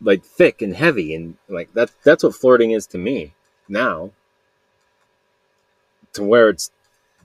like 0.00 0.24
thick 0.24 0.62
and 0.62 0.74
heavy 0.74 1.14
and 1.14 1.36
like 1.48 1.72
that 1.74 1.90
that's 2.02 2.24
what 2.24 2.34
flirting 2.34 2.70
is 2.70 2.86
to 2.88 2.98
me 2.98 3.34
now. 3.68 4.10
To 6.14 6.24
where 6.24 6.48
it's 6.48 6.70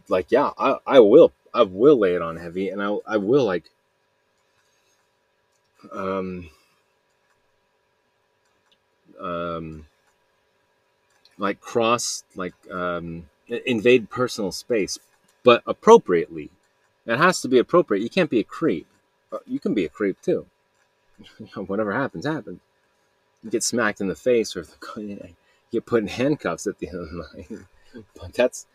like, 0.08 0.28
yeah, 0.30 0.52
I, 0.58 0.78
I 0.86 1.00
will 1.00 1.34
I 1.54 1.64
will 1.64 1.98
lay 1.98 2.16
it 2.16 2.22
on 2.22 2.38
heavy 2.38 2.70
and 2.70 2.82
I 2.82 2.98
I 3.08 3.18
will 3.18 3.46
like 3.46 3.70
um 5.92 6.50
um 9.20 9.86
like 11.38 11.60
cross 11.60 12.24
like 12.36 12.54
um, 12.72 13.30
invade 13.48 14.10
personal 14.10 14.52
space, 14.52 14.98
but 15.44 15.62
appropriately. 15.66 16.52
It 17.06 17.18
has 17.18 17.42
to 17.42 17.48
be 17.48 17.60
appropriate. 17.60 18.02
You 18.02 18.10
can't 18.10 18.30
be 18.32 18.40
a 18.40 18.44
creep. 18.44 18.88
Uh, 19.32 19.38
you 19.46 19.60
can 19.60 19.74
be 19.74 19.86
a 19.86 19.90
creep 19.90 20.20
too. 20.22 20.48
Whatever 21.56 21.94
happens, 21.94 22.26
happens. 22.26 22.60
You 23.44 23.52
get 23.52 23.64
smacked 23.64 24.02
in 24.02 24.08
the 24.08 24.16
face, 24.16 24.56
or 24.56 24.66
you 24.98 25.36
get 25.72 25.86
put 25.86 26.02
in 26.02 26.08
handcuffs 26.08 26.66
at 26.66 26.80
the 26.80 26.90
end 26.90 27.00
of 27.00 27.10
the 27.12 27.28
night. 27.36 27.66
but 28.20 28.34
that's 28.34 28.66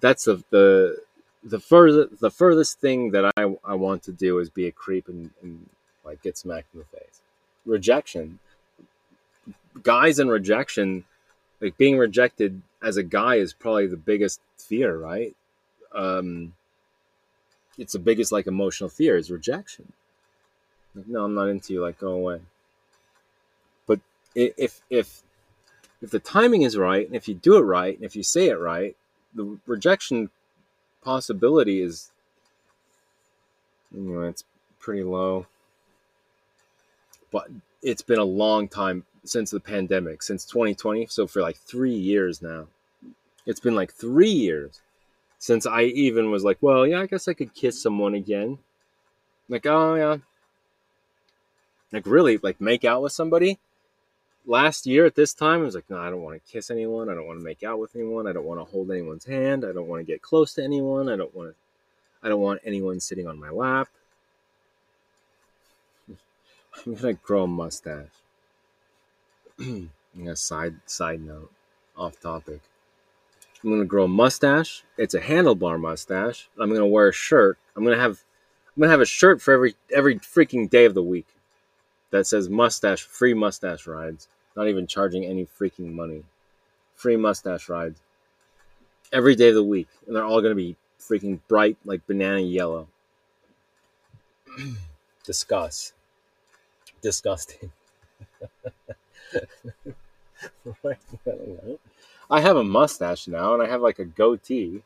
that's 0.00 0.24
the 0.24 0.42
the 0.50 0.98
the 1.44 1.60
further 1.60 2.08
the 2.20 2.30
furthest 2.30 2.80
thing 2.80 3.10
that 3.12 3.32
I 3.36 3.56
I 3.64 3.74
want 3.74 4.02
to 4.04 4.12
do 4.12 4.38
is 4.38 4.50
be 4.50 4.66
a 4.66 4.72
creep 4.72 5.08
and, 5.08 5.30
and 5.42 5.68
like 6.04 6.22
get 6.22 6.36
smacked 6.36 6.74
in 6.74 6.80
the 6.80 6.98
face. 6.98 7.20
Rejection. 7.64 8.38
Guys 9.82 10.18
and 10.18 10.30
rejection 10.30 11.04
like 11.60 11.76
being 11.76 11.98
rejected 11.98 12.62
as 12.82 12.96
a 12.96 13.02
guy 13.02 13.36
is 13.36 13.52
probably 13.52 13.86
the 13.86 13.96
biggest 13.96 14.40
fear, 14.58 14.96
right? 14.96 15.34
Um, 15.92 16.54
it's 17.78 17.92
the 17.92 17.98
biggest 17.98 18.32
like 18.32 18.46
emotional 18.46 18.90
fear 18.90 19.16
is 19.16 19.30
rejection. 19.30 19.92
Like, 20.94 21.06
no, 21.08 21.24
I'm 21.24 21.34
not 21.34 21.48
into 21.48 21.72
you. 21.72 21.82
Like, 21.82 21.98
go 21.98 22.12
away. 22.12 22.40
But 23.86 24.00
if 24.34 24.82
if 24.90 25.22
if 26.00 26.10
the 26.10 26.18
timing 26.18 26.62
is 26.62 26.76
right, 26.76 27.06
and 27.06 27.16
if 27.16 27.28
you 27.28 27.34
do 27.34 27.56
it 27.56 27.62
right, 27.62 27.96
and 27.96 28.04
if 28.04 28.16
you 28.16 28.22
say 28.22 28.48
it 28.48 28.58
right, 28.58 28.96
the 29.36 29.58
rejection 29.66 30.30
possibility 31.02 31.80
is, 31.80 32.10
know, 33.92 34.22
it's 34.22 34.44
pretty 34.80 35.04
low. 35.04 35.46
But 37.30 37.48
it's 37.82 38.02
been 38.02 38.18
a 38.18 38.24
long 38.24 38.66
time 38.68 39.04
since 39.24 39.50
the 39.50 39.60
pandemic, 39.60 40.22
since 40.22 40.44
2020. 40.44 41.06
So 41.06 41.26
for 41.26 41.42
like 41.42 41.56
three 41.56 41.94
years 41.94 42.42
now, 42.42 42.66
it's 43.44 43.60
been 43.60 43.74
like 43.74 43.92
three 43.92 44.30
years 44.30 44.80
since 45.38 45.66
I 45.66 45.82
even 45.82 46.30
was 46.30 46.42
like, 46.42 46.58
well, 46.60 46.86
yeah, 46.86 47.00
I 47.00 47.06
guess 47.06 47.28
I 47.28 47.34
could 47.34 47.54
kiss 47.54 47.80
someone 47.80 48.14
again. 48.14 48.58
Like, 49.48 49.66
oh 49.66 49.94
yeah, 49.94 50.16
like 51.92 52.06
really, 52.06 52.38
like 52.38 52.60
make 52.60 52.84
out 52.84 53.02
with 53.02 53.12
somebody. 53.12 53.58
Last 54.46 54.86
year 54.86 55.04
at 55.04 55.16
this 55.16 55.34
time, 55.34 55.60
I 55.60 55.64
was 55.64 55.74
like, 55.74 55.90
no, 55.90 55.98
I 55.98 56.08
don't 56.08 56.22
want 56.22 56.40
to 56.40 56.52
kiss 56.52 56.70
anyone. 56.70 57.08
I 57.08 57.14
don't 57.14 57.26
want 57.26 57.40
to 57.40 57.44
make 57.44 57.64
out 57.64 57.80
with 57.80 57.96
anyone. 57.96 58.28
I 58.28 58.32
don't 58.32 58.44
want 58.44 58.60
to 58.60 58.64
hold 58.64 58.90
anyone's 58.90 59.24
hand. 59.24 59.64
I 59.64 59.72
don't 59.72 59.88
want 59.88 60.00
to 60.00 60.12
get 60.12 60.22
close 60.22 60.54
to 60.54 60.62
anyone. 60.62 61.08
I 61.08 61.16
don't 61.16 61.34
want 61.34 61.50
to. 61.50 61.54
I 62.22 62.28
don't 62.28 62.40
want 62.40 62.60
anyone 62.64 63.00
sitting 63.00 63.26
on 63.26 63.40
my 63.40 63.50
lap. 63.50 63.88
I'm 66.86 66.94
gonna 66.94 67.14
grow 67.14 67.44
a 67.44 67.46
mustache. 67.46 68.08
Yeah, 70.18 70.32
side 70.32 70.76
side 70.86 71.20
note, 71.20 71.52
off 71.94 72.18
topic. 72.18 72.60
I'm 73.62 73.70
gonna 73.70 73.84
grow 73.84 74.04
a 74.04 74.08
mustache. 74.08 74.82
It's 74.96 75.12
a 75.12 75.20
handlebar 75.20 75.78
mustache. 75.78 76.48
I'm 76.58 76.70
gonna 76.70 76.86
wear 76.86 77.08
a 77.08 77.12
shirt. 77.12 77.58
I'm 77.76 77.84
gonna 77.84 78.00
have 78.00 78.22
I'm 78.74 78.80
gonna 78.80 78.90
have 78.90 79.02
a 79.02 79.06
shirt 79.06 79.42
for 79.42 79.52
every 79.52 79.74
every 79.94 80.18
freaking 80.20 80.70
day 80.70 80.86
of 80.86 80.94
the 80.94 81.02
week 81.02 81.26
that 82.10 82.26
says 82.26 82.48
mustache 82.48 83.02
free 83.02 83.34
mustache 83.34 83.86
rides. 83.86 84.28
Not 84.56 84.68
even 84.68 84.86
charging 84.86 85.24
any 85.24 85.44
freaking 85.44 85.92
money. 85.92 86.24
Free 86.94 87.16
mustache 87.16 87.68
rides 87.68 88.00
every 89.12 89.34
day 89.34 89.48
of 89.48 89.54
the 89.54 89.62
week, 89.62 89.88
and 90.06 90.16
they're 90.16 90.24
all 90.24 90.40
gonna 90.40 90.54
be 90.54 90.76
freaking 90.98 91.40
bright 91.48 91.76
like 91.84 92.06
banana 92.06 92.40
yellow. 92.40 92.88
Disgust. 95.24 95.92
Disgusting. 97.02 97.70
I 102.30 102.40
have 102.40 102.56
a 102.56 102.64
mustache 102.64 103.28
now, 103.28 103.54
and 103.54 103.62
I 103.62 103.66
have 103.66 103.82
like 103.82 103.98
a 103.98 104.04
goatee. 104.04 104.82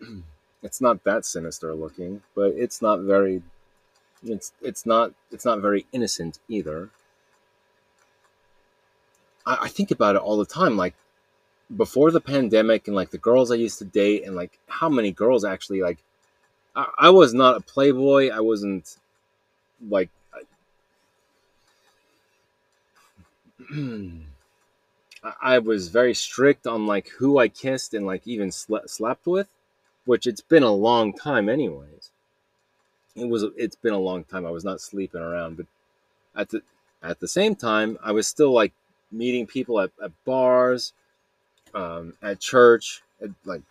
It's 0.64 0.80
not 0.80 1.02
that 1.02 1.24
sinister 1.24 1.74
looking, 1.74 2.22
but 2.36 2.52
it's 2.52 2.80
not 2.80 3.00
very. 3.00 3.42
It's 4.22 4.52
it's 4.62 4.86
not 4.86 5.12
it's 5.32 5.44
not 5.44 5.58
very 5.58 5.86
innocent 5.90 6.38
either. 6.48 6.90
I, 9.46 9.58
I 9.62 9.68
think 9.68 9.90
about 9.90 10.16
it 10.16 10.22
all 10.22 10.36
the 10.36 10.46
time, 10.46 10.76
like 10.76 10.94
before 11.76 12.10
the 12.10 12.20
pandemic, 12.20 12.86
and 12.86 12.96
like 12.96 13.10
the 13.10 13.18
girls 13.18 13.50
I 13.50 13.56
used 13.56 13.78
to 13.78 13.84
date, 13.84 14.24
and 14.24 14.36
like 14.36 14.58
how 14.68 14.88
many 14.88 15.12
girls 15.12 15.44
actually 15.44 15.82
like. 15.82 15.98
I, 16.76 16.86
I 16.98 17.10
was 17.10 17.34
not 17.34 17.56
a 17.56 17.60
playboy. 17.60 18.30
I 18.30 18.40
wasn't 18.40 18.96
like 19.88 20.10
I 25.42 25.58
was 25.58 25.88
very 25.88 26.14
strict 26.14 26.66
on 26.66 26.86
like 26.86 27.08
who 27.08 27.38
I 27.38 27.48
kissed 27.48 27.94
and 27.94 28.06
like 28.06 28.26
even 28.26 28.50
sle- 28.50 28.88
slept 28.88 29.26
with, 29.26 29.48
which 30.04 30.26
it's 30.26 30.40
been 30.40 30.62
a 30.64 30.72
long 30.72 31.12
time 31.12 31.48
anyways. 31.48 32.10
It 33.14 33.28
was 33.28 33.44
it's 33.56 33.76
been 33.76 33.92
a 33.92 33.98
long 33.98 34.24
time. 34.24 34.46
I 34.46 34.50
was 34.50 34.64
not 34.64 34.80
sleeping 34.80 35.20
around, 35.20 35.58
but 35.58 35.66
at 36.34 36.50
the 36.50 36.62
at 37.02 37.20
the 37.20 37.28
same 37.28 37.54
time, 37.54 37.98
I 38.02 38.12
was 38.12 38.26
still 38.26 38.52
like 38.52 38.72
meeting 39.12 39.46
people 39.46 39.80
at, 39.80 39.90
at 40.02 40.10
bars, 40.24 40.92
um, 41.74 42.14
at 42.22 42.40
church, 42.40 43.02
at, 43.22 43.30
like 43.44 43.62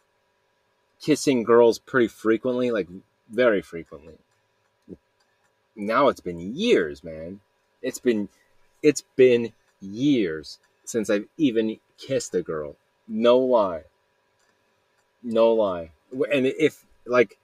kissing 1.02 1.44
girls 1.44 1.80
pretty 1.80 2.08
frequently, 2.08 2.72
like 2.72 2.88
very 3.30 3.62
frequently. 3.62 4.14
Now 5.76 6.10
it's 6.10 6.22
been 6.22 6.56
years, 6.56 7.04
man. 7.04 7.40
It's 7.82 8.00
been 8.00 8.30
it's 8.84 9.04
been 9.16 9.54
years 9.80 10.60
since 10.86 11.10
I've 11.10 11.28
even 11.38 11.80
kissed 11.98 12.36
a 12.36 12.42
girl. 12.42 12.76
No 13.08 13.38
lie. 13.40 13.84
No 15.24 15.54
lie. 15.54 15.92
And 16.32 16.46
if 16.46 16.86
like 17.06 17.38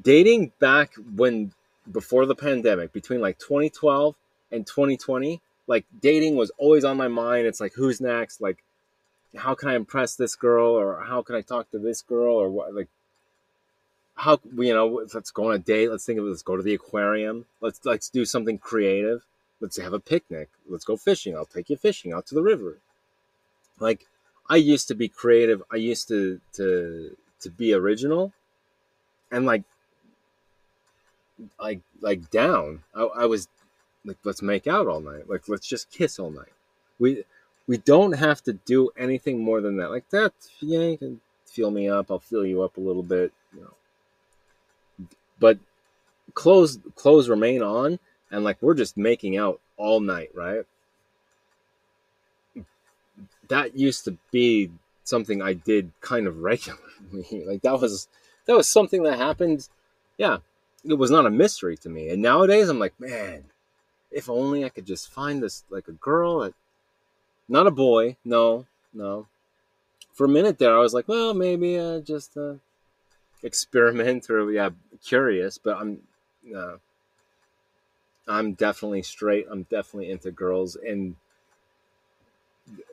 dating 0.00 0.52
back 0.58 0.92
when 1.16 1.52
before 1.90 2.26
the 2.26 2.34
pandemic, 2.34 2.92
between 2.92 3.20
like 3.20 3.38
2012 3.38 4.14
and 4.50 4.66
2020, 4.66 5.40
like 5.66 5.84
dating 6.00 6.36
was 6.36 6.50
always 6.58 6.84
on 6.84 6.96
my 6.96 7.08
mind. 7.08 7.46
It's 7.46 7.60
like 7.60 7.74
who's 7.74 8.00
next? 8.00 8.40
Like 8.40 8.62
how 9.36 9.54
can 9.54 9.68
I 9.68 9.74
impress 9.74 10.14
this 10.14 10.34
girl? 10.34 10.72
Or 10.72 11.02
how 11.02 11.22
can 11.22 11.36
I 11.36 11.40
talk 11.40 11.70
to 11.70 11.78
this 11.78 12.02
girl? 12.02 12.34
Or 12.34 12.48
what 12.48 12.74
like 12.74 12.88
how 14.14 14.38
you 14.56 14.74
know 14.74 15.04
let's 15.14 15.30
go 15.30 15.48
on 15.48 15.54
a 15.54 15.58
date. 15.58 15.90
Let's 15.90 16.04
think 16.04 16.18
of 16.18 16.26
it 16.26 16.28
let's 16.28 16.42
go 16.42 16.56
to 16.56 16.62
the 16.62 16.74
aquarium. 16.74 17.46
Let's 17.60 17.80
let's 17.84 18.08
do 18.08 18.24
something 18.24 18.58
creative. 18.58 19.24
Let's 19.60 19.80
have 19.80 19.92
a 19.92 20.00
picnic. 20.00 20.48
Let's 20.68 20.84
go 20.84 20.96
fishing. 20.96 21.36
I'll 21.36 21.46
take 21.46 21.70
you 21.70 21.76
fishing 21.76 22.12
out 22.12 22.26
to 22.26 22.34
the 22.34 22.42
river. 22.42 22.78
Like 23.78 24.06
i 24.50 24.56
used 24.56 24.88
to 24.88 24.94
be 24.94 25.08
creative. 25.08 25.62
I 25.72 25.76
used 25.76 26.08
to 26.08 26.40
to 26.54 27.16
to 27.40 27.50
be 27.50 27.72
original 27.72 28.32
and 29.30 29.46
like 29.46 29.62
like 31.60 31.80
like 32.00 32.30
down. 32.30 32.82
I, 32.94 33.02
I 33.02 33.26
was 33.26 33.48
like 34.04 34.18
let's 34.24 34.42
make 34.42 34.66
out 34.66 34.86
all 34.86 35.00
night 35.00 35.28
like 35.28 35.48
let's 35.48 35.66
just 35.66 35.90
kiss 35.90 36.18
all 36.18 36.30
night 36.30 36.52
we 36.98 37.24
we 37.66 37.76
don't 37.76 38.12
have 38.12 38.42
to 38.42 38.52
do 38.52 38.90
anything 38.96 39.42
more 39.42 39.60
than 39.60 39.76
that 39.76 39.90
like 39.90 40.08
that 40.10 40.32
yeah 40.60 40.80
you 40.80 40.98
can 40.98 41.20
feel 41.46 41.70
me 41.70 41.88
up 41.88 42.10
i'll 42.10 42.18
feel 42.18 42.44
you 42.44 42.62
up 42.62 42.76
a 42.76 42.80
little 42.80 43.02
bit 43.02 43.32
you 43.54 43.60
know 43.60 45.06
but 45.38 45.58
clothes 46.34 46.78
clothes 46.94 47.28
remain 47.28 47.62
on 47.62 47.98
and 48.30 48.42
like 48.42 48.56
we're 48.60 48.74
just 48.74 48.96
making 48.96 49.36
out 49.36 49.60
all 49.76 50.00
night, 50.00 50.30
right? 50.34 50.64
That 53.48 53.76
used 53.76 54.04
to 54.04 54.16
be 54.30 54.70
something 55.04 55.42
I 55.42 55.52
did 55.52 55.92
kind 56.00 56.26
of 56.26 56.38
regularly. 56.42 57.44
like 57.46 57.62
that 57.62 57.80
was 57.80 58.08
that 58.46 58.56
was 58.56 58.68
something 58.68 59.02
that 59.02 59.18
happened. 59.18 59.68
Yeah, 60.18 60.38
it 60.84 60.94
was 60.94 61.10
not 61.10 61.26
a 61.26 61.30
mystery 61.30 61.76
to 61.78 61.88
me. 61.88 62.08
And 62.08 62.22
nowadays 62.22 62.68
I'm 62.68 62.78
like, 62.78 62.98
man, 62.98 63.44
if 64.12 64.28
only 64.28 64.64
I 64.64 64.68
could 64.68 64.86
just 64.86 65.08
find 65.10 65.42
this 65.42 65.64
like 65.70 65.88
a 65.88 65.92
girl 65.92 66.52
not 67.48 67.66
a 67.66 67.70
boy, 67.70 68.16
no, 68.24 68.66
no. 68.94 69.26
For 70.14 70.24
a 70.24 70.28
minute 70.28 70.58
there 70.58 70.74
I 70.74 70.80
was 70.80 70.94
like, 70.94 71.08
well, 71.08 71.34
maybe 71.34 71.78
uh, 71.78 72.00
just 72.00 72.36
uh, 72.36 72.54
experiment 73.42 74.30
or 74.30 74.50
yeah, 74.50 74.70
curious, 75.04 75.58
but 75.58 75.76
I'm 75.76 76.00
no. 76.44 76.78
I'm 78.28 78.52
definitely 78.54 79.02
straight. 79.02 79.46
I'm 79.50 79.64
definitely 79.64 80.10
into 80.10 80.30
girls. 80.30 80.76
And 80.76 81.16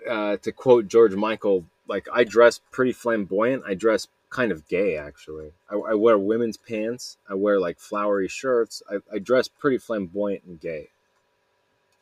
uh, 0.09 0.37
to 0.37 0.51
quote 0.51 0.87
George 0.87 1.13
Michael, 1.13 1.65
like 1.87 2.07
I 2.11 2.23
dress 2.23 2.59
pretty 2.71 2.91
flamboyant. 2.93 3.63
I 3.65 3.75
dress 3.75 4.07
kind 4.29 4.51
of 4.51 4.67
gay, 4.67 4.97
actually. 4.97 5.51
I, 5.69 5.75
I 5.75 5.93
wear 5.93 6.17
women's 6.17 6.57
pants. 6.57 7.17
I 7.29 7.35
wear 7.35 7.59
like 7.59 7.79
flowery 7.79 8.27
shirts. 8.27 8.81
I, 8.89 8.97
I 9.13 9.19
dress 9.19 9.47
pretty 9.47 9.77
flamboyant 9.77 10.43
and 10.45 10.59
gay. 10.59 10.89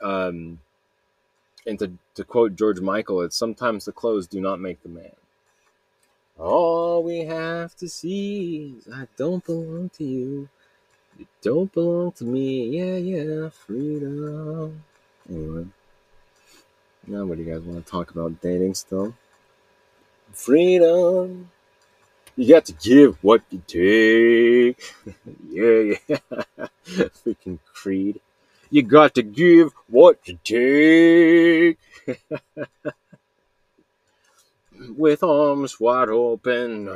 Um, 0.02 0.60
and 1.66 1.80
to, 1.80 1.92
to 2.16 2.24
quote 2.24 2.56
George 2.56 2.80
Michael, 2.80 3.22
it's 3.22 3.36
sometimes 3.36 3.86
the 3.86 3.92
clothes 3.92 4.28
do 4.28 4.40
not 4.40 4.60
make 4.60 4.82
the 4.84 4.90
man. 4.90 5.12
All 6.40 7.04
we 7.04 7.20
have 7.26 7.76
to 7.78 7.90
see 7.90 8.76
is 8.78 8.88
I 8.94 9.08
don't 9.18 9.44
belong 9.44 9.90
to 9.98 10.04
you. 10.04 10.50
You 11.18 11.26
don't 11.42 11.72
belong 11.72 12.12
to 12.14 12.24
me. 12.24 12.78
Yeah, 12.78 12.98
yeah, 12.98 13.50
freedom. 13.50 14.84
Anyway. 15.28 15.66
Now, 17.08 17.26
what 17.26 17.38
do 17.38 17.44
you 17.44 17.52
guys 17.52 17.62
want 17.62 17.84
to 17.84 17.92
talk 17.92 18.12
about 18.12 18.40
dating 18.42 18.76
still? 18.76 19.16
Freedom. 20.32 21.50
You 22.36 22.48
got 22.54 22.66
to 22.66 22.74
give 22.74 23.18
what 23.24 23.42
you 23.50 23.64
take. 23.66 24.94
yeah, 25.50 25.98
yeah. 26.08 26.68
Freaking 26.86 27.58
Creed. 27.74 28.20
You 28.70 28.84
got 28.84 29.16
to 29.16 29.24
give 29.24 29.72
what 29.88 30.20
you 30.28 30.40
take. 30.44 31.80
With 34.96 35.24
arms 35.24 35.80
wide 35.80 36.10
open. 36.10 36.90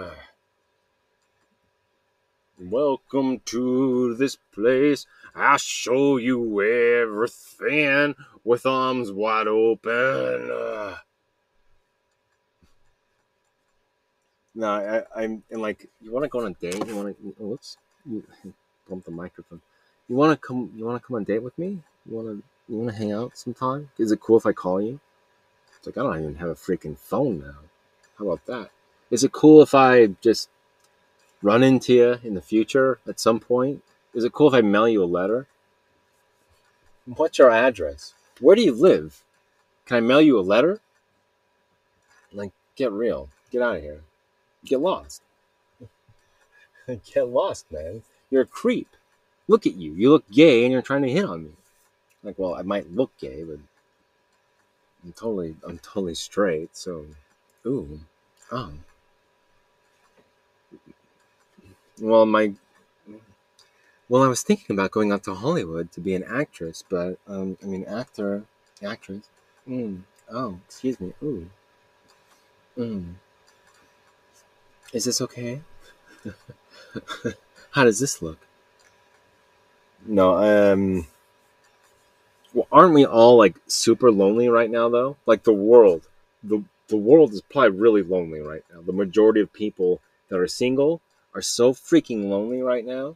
Welcome 2.60 3.40
to 3.46 4.16
this 4.16 4.38
place. 4.54 5.06
I 5.34 5.58
show 5.58 6.18
you 6.18 6.62
everything 6.62 8.16
with 8.44 8.66
arms 8.66 9.12
wide 9.12 9.48
open. 9.48 10.52
Uh, 10.52 10.98
no, 14.54 14.68
I, 14.68 15.24
I'm 15.24 15.44
and 15.50 15.62
like 15.62 15.90
you 16.02 16.12
want 16.12 16.24
to 16.26 16.30
go 16.30 16.42
on 16.42 16.52
a 16.52 16.54
date. 16.54 16.86
You 16.86 16.96
want 16.96 17.18
to? 17.18 17.58
You 18.06 18.24
bump 18.90 19.06
the 19.06 19.12
microphone. 19.12 19.62
You 20.12 20.18
want 20.18 20.34
to 20.34 20.46
come? 20.46 20.70
You 20.76 20.84
want 20.84 21.02
to 21.02 21.08
come 21.08 21.16
on 21.16 21.22
a 21.22 21.26
date 21.26 21.42
with 21.42 21.58
me? 21.58 21.80
You 22.06 22.18
want 22.18 22.28
to? 22.28 22.44
You 22.68 22.80
want 22.80 22.90
to 22.90 22.98
hang 22.98 23.14
out 23.14 23.38
sometime? 23.38 23.92
Is 23.98 24.12
it 24.12 24.20
cool 24.20 24.38
if 24.38 24.46
I 24.46 24.52
call 24.52 24.82
you? 24.82 25.00
It's 25.78 25.88
like 25.88 25.98
I 25.98 26.04
don't 26.04 26.20
even 26.20 26.36
have 26.36 26.50
a 26.50 26.54
freaking 26.54 26.98
phone 26.98 27.40
now. 27.40 27.56
How 28.20 28.26
about 28.26 28.46
that? 28.48 28.72
Is 29.10 29.24
it 29.24 29.32
cool 29.32 29.62
if 29.62 29.74
I 29.74 30.08
just 30.20 30.50
run 31.42 31.64
into 31.64 31.94
you 31.94 32.20
in 32.26 32.34
the 32.34 32.42
future 32.42 33.00
at 33.08 33.22
some 33.22 33.40
point? 33.40 33.84
Is 34.14 34.26
it 34.26 34.34
cool 34.34 34.50
if 34.50 34.54
I 34.54 34.60
mail 34.60 34.90
you 34.90 35.02
a 35.02 35.06
letter? 35.06 35.48
What's 37.06 37.40
your 37.40 37.50
address? 37.50 38.14
Where 38.42 38.58
do 38.58 38.62
you 38.62 38.74
live? 38.74 39.24
Can 39.86 39.96
I 39.96 40.02
mail 40.02 40.22
you 40.22 40.38
a 40.38 40.42
letter? 40.42 40.82
Like, 42.34 42.52
get 42.76 42.92
real. 42.92 43.30
Get 43.50 43.62
out 43.62 43.78
of 43.78 43.82
here. 43.82 44.02
Get 44.66 44.82
lost. 44.82 45.22
get 47.14 47.30
lost, 47.30 47.72
man. 47.72 48.04
You're 48.30 48.42
a 48.42 48.46
creep. 48.46 48.90
Look 49.52 49.68
at 49.68 49.76
you. 49.76 49.92
You 49.92 50.12
look 50.12 50.24
gay 50.32 50.64
and 50.64 50.72
you're 50.72 50.82
trying 50.82 51.02
to 51.02 51.12
hit 51.12 51.26
on 51.26 51.44
me. 51.44 51.50
Like, 52.24 52.40
well, 52.40 52.56
I 52.56 52.62
might 52.62 52.90
look 52.90 53.12
gay, 53.20 53.44
but 53.44 53.60
I'm 55.04 55.12
totally, 55.12 55.58
I'm 55.68 55.78
totally 55.80 56.16
straight. 56.16 56.70
So, 56.74 57.06
ooh, 57.66 58.00
oh, 58.50 58.72
well, 62.00 62.26
my 62.26 62.54
well, 64.08 64.24
I 64.24 64.30
was 64.30 64.42
thinking 64.42 64.74
about 64.74 64.92
going 64.92 65.12
out 65.12 65.26
to 65.26 65.34
Hollywood 65.34 65.92
to 65.92 66.00
be 66.00 66.16
an 66.16 66.24
actress, 66.24 66.82
but 66.88 67.20
um, 67.28 67.58
I 67.62 67.66
mean, 67.66 67.84
actor, 67.84 68.46
actress. 68.82 69.28
Mm, 69.68 70.04
Oh, 70.32 70.60
excuse 70.66 70.98
me. 71.02 71.12
Ooh. 71.22 71.50
Mm. 72.78 73.16
Is 74.94 75.04
this 75.04 75.20
okay? 75.20 75.60
How 77.72 77.84
does 77.84 78.00
this 78.00 78.22
look? 78.22 78.40
No, 80.06 80.36
um. 80.36 81.08
Well, 82.54 82.68
aren't 82.72 82.94
we 82.94 83.06
all 83.06 83.38
like 83.38 83.56
super 83.68 84.12
lonely 84.12 84.50
right 84.50 84.70
now, 84.70 84.90
though? 84.90 85.18
Like 85.26 85.44
the 85.44 85.54
world, 85.54 86.08
the 86.44 86.64
the 86.88 86.98
world 86.98 87.34
is 87.34 87.42
probably 87.42 87.80
really 87.80 88.04
lonely 88.04 88.40
right 88.40 88.64
now. 88.74 88.82
The 88.82 88.94
majority 88.94 89.42
of 89.42 89.54
people 89.54 90.02
that 90.30 90.38
are 90.38 90.48
single 90.48 91.02
are 91.34 91.42
so 91.42 91.74
freaking 91.74 92.26
lonely 92.26 92.62
right 92.62 92.86
now, 92.86 93.16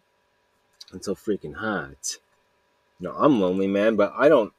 and 0.92 1.04
so 1.04 1.16
freaking 1.16 1.56
hot. 1.56 2.18
No, 3.00 3.12
I'm 3.12 3.42
lonely, 3.42 3.68
man, 3.68 3.96
but 3.96 4.14
I 4.18 4.30
don't 4.30 4.54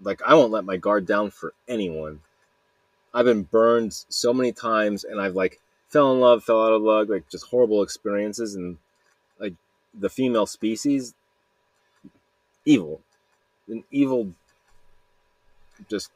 like. 0.00 0.22
I 0.22 0.34
won't 0.34 0.52
let 0.52 0.64
my 0.64 0.76
guard 0.76 1.06
down 1.06 1.30
for 1.30 1.52
anyone. 1.68 2.20
I've 3.12 3.26
been 3.26 3.42
burned 3.42 3.92
so 4.08 4.32
many 4.32 4.52
times, 4.52 5.04
and 5.04 5.20
I've 5.20 5.34
like 5.34 5.60
fell 5.88 6.12
in 6.12 6.20
love, 6.20 6.44
fell 6.44 6.64
out 6.64 6.72
of 6.72 6.82
love, 6.82 7.08
like 7.08 7.28
just 7.28 7.48
horrible 7.48 7.82
experiences, 7.82 8.54
and 8.54 8.78
like 9.38 9.54
the 9.92 10.08
female 10.08 10.46
species, 10.46 11.14
evil, 12.64 13.00
an 13.68 13.84
evil, 13.90 14.32
just 15.88 16.10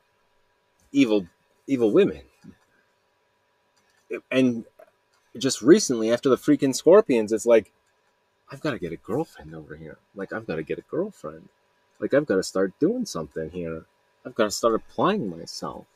evil, 0.93 1.27
evil 1.67 1.91
women, 1.91 2.23
and 4.31 4.65
just 5.37 5.63
recently 5.63 6.13
after 6.13 6.29
the 6.29 6.37
freaking 6.37 6.75
scorpions, 6.75 7.33
it's 7.33 7.47
like 7.47 7.73
I've 8.51 8.61
got 8.61 8.73
to 8.73 8.79
get 8.79 8.93
a 8.93 8.97
girlfriend 8.97 9.55
over 9.55 9.77
here. 9.77 9.99
Like 10.15 10.33
I've 10.33 10.47
got 10.47 10.57
to 10.57 10.63
get 10.63 10.79
a 10.79 10.85
girlfriend. 10.91 11.49
Like 11.99 12.15
I've 12.15 12.27
got 12.27 12.37
to 12.37 12.43
start 12.43 12.79
doing 12.79 13.07
something 13.07 13.51
here. 13.51 13.85
I've 14.25 14.35
got 14.35 14.45
to 14.45 14.51
start 14.51 14.75
applying 14.75 15.29
myself 15.29 15.87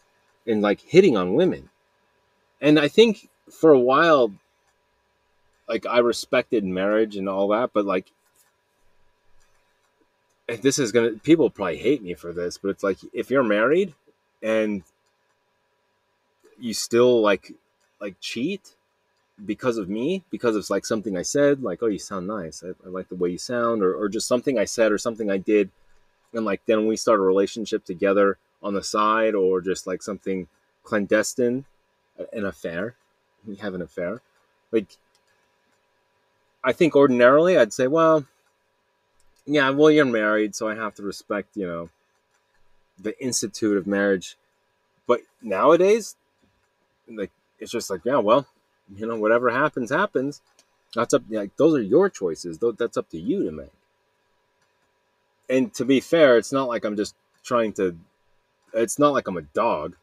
and 0.46 0.62
like 0.62 0.80
hitting 0.80 1.16
on 1.16 1.34
women. 1.34 1.70
And 2.60 2.78
I 2.78 2.88
think 2.88 3.28
for 3.50 3.70
a 3.70 3.78
while, 3.78 4.32
like 5.68 5.86
I 5.86 5.98
respected 5.98 6.64
marriage 6.64 7.16
and 7.16 7.28
all 7.28 7.48
that, 7.48 7.70
but 7.72 7.84
like 7.84 8.10
this 10.48 10.78
is 10.78 10.92
gonna 10.92 11.12
people 11.12 11.50
probably 11.50 11.78
hate 11.78 12.02
me 12.02 12.14
for 12.14 12.32
this, 12.32 12.58
but 12.58 12.70
it's 12.70 12.82
like 12.82 12.98
if 13.12 13.30
you're 13.30 13.42
married 13.42 13.94
and 14.42 14.82
you 16.58 16.74
still 16.74 17.20
like 17.20 17.52
like 18.00 18.16
cheat 18.20 18.74
because 19.44 19.78
of 19.78 19.88
me, 19.88 20.24
because 20.30 20.56
it's 20.56 20.70
like 20.70 20.84
something 20.84 21.16
I 21.16 21.22
said, 21.22 21.62
like, 21.62 21.82
oh, 21.82 21.86
you 21.86 21.98
sound 21.98 22.26
nice. 22.26 22.64
I, 22.64 22.70
I 22.84 22.88
like 22.88 23.08
the 23.08 23.14
way 23.14 23.30
you 23.30 23.38
sound, 23.38 23.82
or, 23.82 23.94
or 23.94 24.08
just 24.08 24.26
something 24.26 24.58
I 24.58 24.64
said 24.64 24.90
or 24.90 24.98
something 24.98 25.30
I 25.30 25.38
did. 25.38 25.70
And 26.32 26.44
like 26.44 26.62
then 26.66 26.86
we 26.86 26.96
start 26.96 27.20
a 27.20 27.22
relationship 27.22 27.84
together 27.84 28.38
on 28.62 28.74
the 28.74 28.82
side 28.82 29.34
or 29.34 29.60
just 29.60 29.86
like 29.86 30.02
something 30.02 30.48
clandestine, 30.82 31.64
an 32.32 32.44
affair. 32.44 32.94
We 33.46 33.56
have 33.56 33.74
an 33.74 33.82
affair. 33.82 34.20
Like, 34.72 34.96
I 36.64 36.72
think 36.72 36.96
ordinarily 36.96 37.56
I'd 37.56 37.72
say, 37.72 37.86
well, 37.86 38.26
yeah, 39.48 39.70
well, 39.70 39.90
you're 39.90 40.04
married, 40.04 40.54
so 40.54 40.68
I 40.68 40.74
have 40.74 40.94
to 40.96 41.02
respect, 41.02 41.56
you 41.56 41.66
know, 41.66 41.90
the 42.98 43.20
institute 43.22 43.76
of 43.76 43.86
marriage. 43.86 44.36
But 45.06 45.22
nowadays, 45.42 46.16
like, 47.08 47.32
it's 47.58 47.72
just 47.72 47.90
like, 47.90 48.02
yeah, 48.04 48.18
well, 48.18 48.46
you 48.94 49.06
know, 49.06 49.16
whatever 49.16 49.50
happens, 49.50 49.90
happens. 49.90 50.42
That's 50.94 51.14
up. 51.14 51.22
Like, 51.28 51.56
those 51.56 51.74
are 51.74 51.82
your 51.82 52.08
choices. 52.08 52.58
That's 52.58 52.96
up 52.96 53.08
to 53.10 53.18
you 53.18 53.44
to 53.44 53.52
make. 53.52 53.72
And 55.48 55.72
to 55.74 55.84
be 55.84 56.00
fair, 56.00 56.36
it's 56.36 56.52
not 56.52 56.68
like 56.68 56.84
I'm 56.84 56.96
just 56.96 57.14
trying 57.42 57.72
to 57.74 57.96
it's 58.74 58.98
not 58.98 59.12
like 59.12 59.26
I'm 59.28 59.36
a 59.36 59.42
dog 59.42 59.96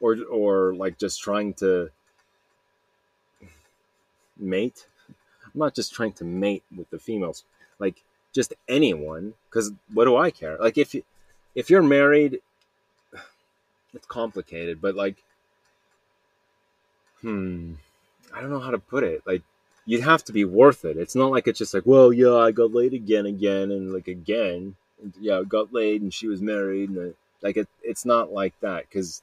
or 0.00 0.16
or 0.30 0.74
like 0.74 0.98
just 0.98 1.22
trying 1.22 1.54
to 1.54 1.90
mate. 4.38 4.86
I'm 5.44 5.58
not 5.60 5.74
just 5.74 5.94
trying 5.94 6.12
to 6.14 6.24
mate 6.24 6.64
with 6.74 6.90
the 6.90 6.98
females. 6.98 7.44
Like 7.78 8.02
just 8.36 8.54
anyone 8.68 9.34
cuz 9.50 9.72
what 9.92 10.04
do 10.04 10.16
I 10.16 10.30
care? 10.30 10.56
Like 10.58 10.78
if 10.78 10.94
you 10.94 11.02
if 11.54 11.70
you're 11.70 11.82
married 11.82 12.40
it's 13.94 14.06
complicated, 14.06 14.80
but 14.80 14.94
like 14.94 15.16
hmm 17.22 17.74
I 18.34 18.40
don't 18.40 18.50
know 18.50 18.60
how 18.60 18.70
to 18.70 18.78
put 18.78 19.02
it. 19.04 19.22
Like 19.26 19.42
you'd 19.86 20.02
have 20.02 20.24
to 20.24 20.32
be 20.32 20.44
worth 20.44 20.84
it. 20.84 20.96
It's 20.96 21.14
not 21.14 21.30
like 21.30 21.46
it's 21.48 21.58
just 21.58 21.72
like, 21.72 21.86
well, 21.86 22.12
yeah, 22.12 22.34
I 22.34 22.50
got 22.50 22.74
laid 22.74 22.92
again, 22.92 23.24
again, 23.24 23.70
and 23.70 23.92
like 23.92 24.08
again, 24.08 24.76
and, 25.02 25.14
yeah, 25.20 25.42
got 25.48 25.72
laid, 25.72 26.02
and 26.02 26.12
she 26.12 26.26
was 26.28 26.42
married, 26.42 26.90
and 26.90 27.14
like 27.42 27.56
it, 27.56 27.68
it's 27.82 28.04
not 28.04 28.32
like 28.32 28.54
that 28.60 28.84
because 28.88 29.22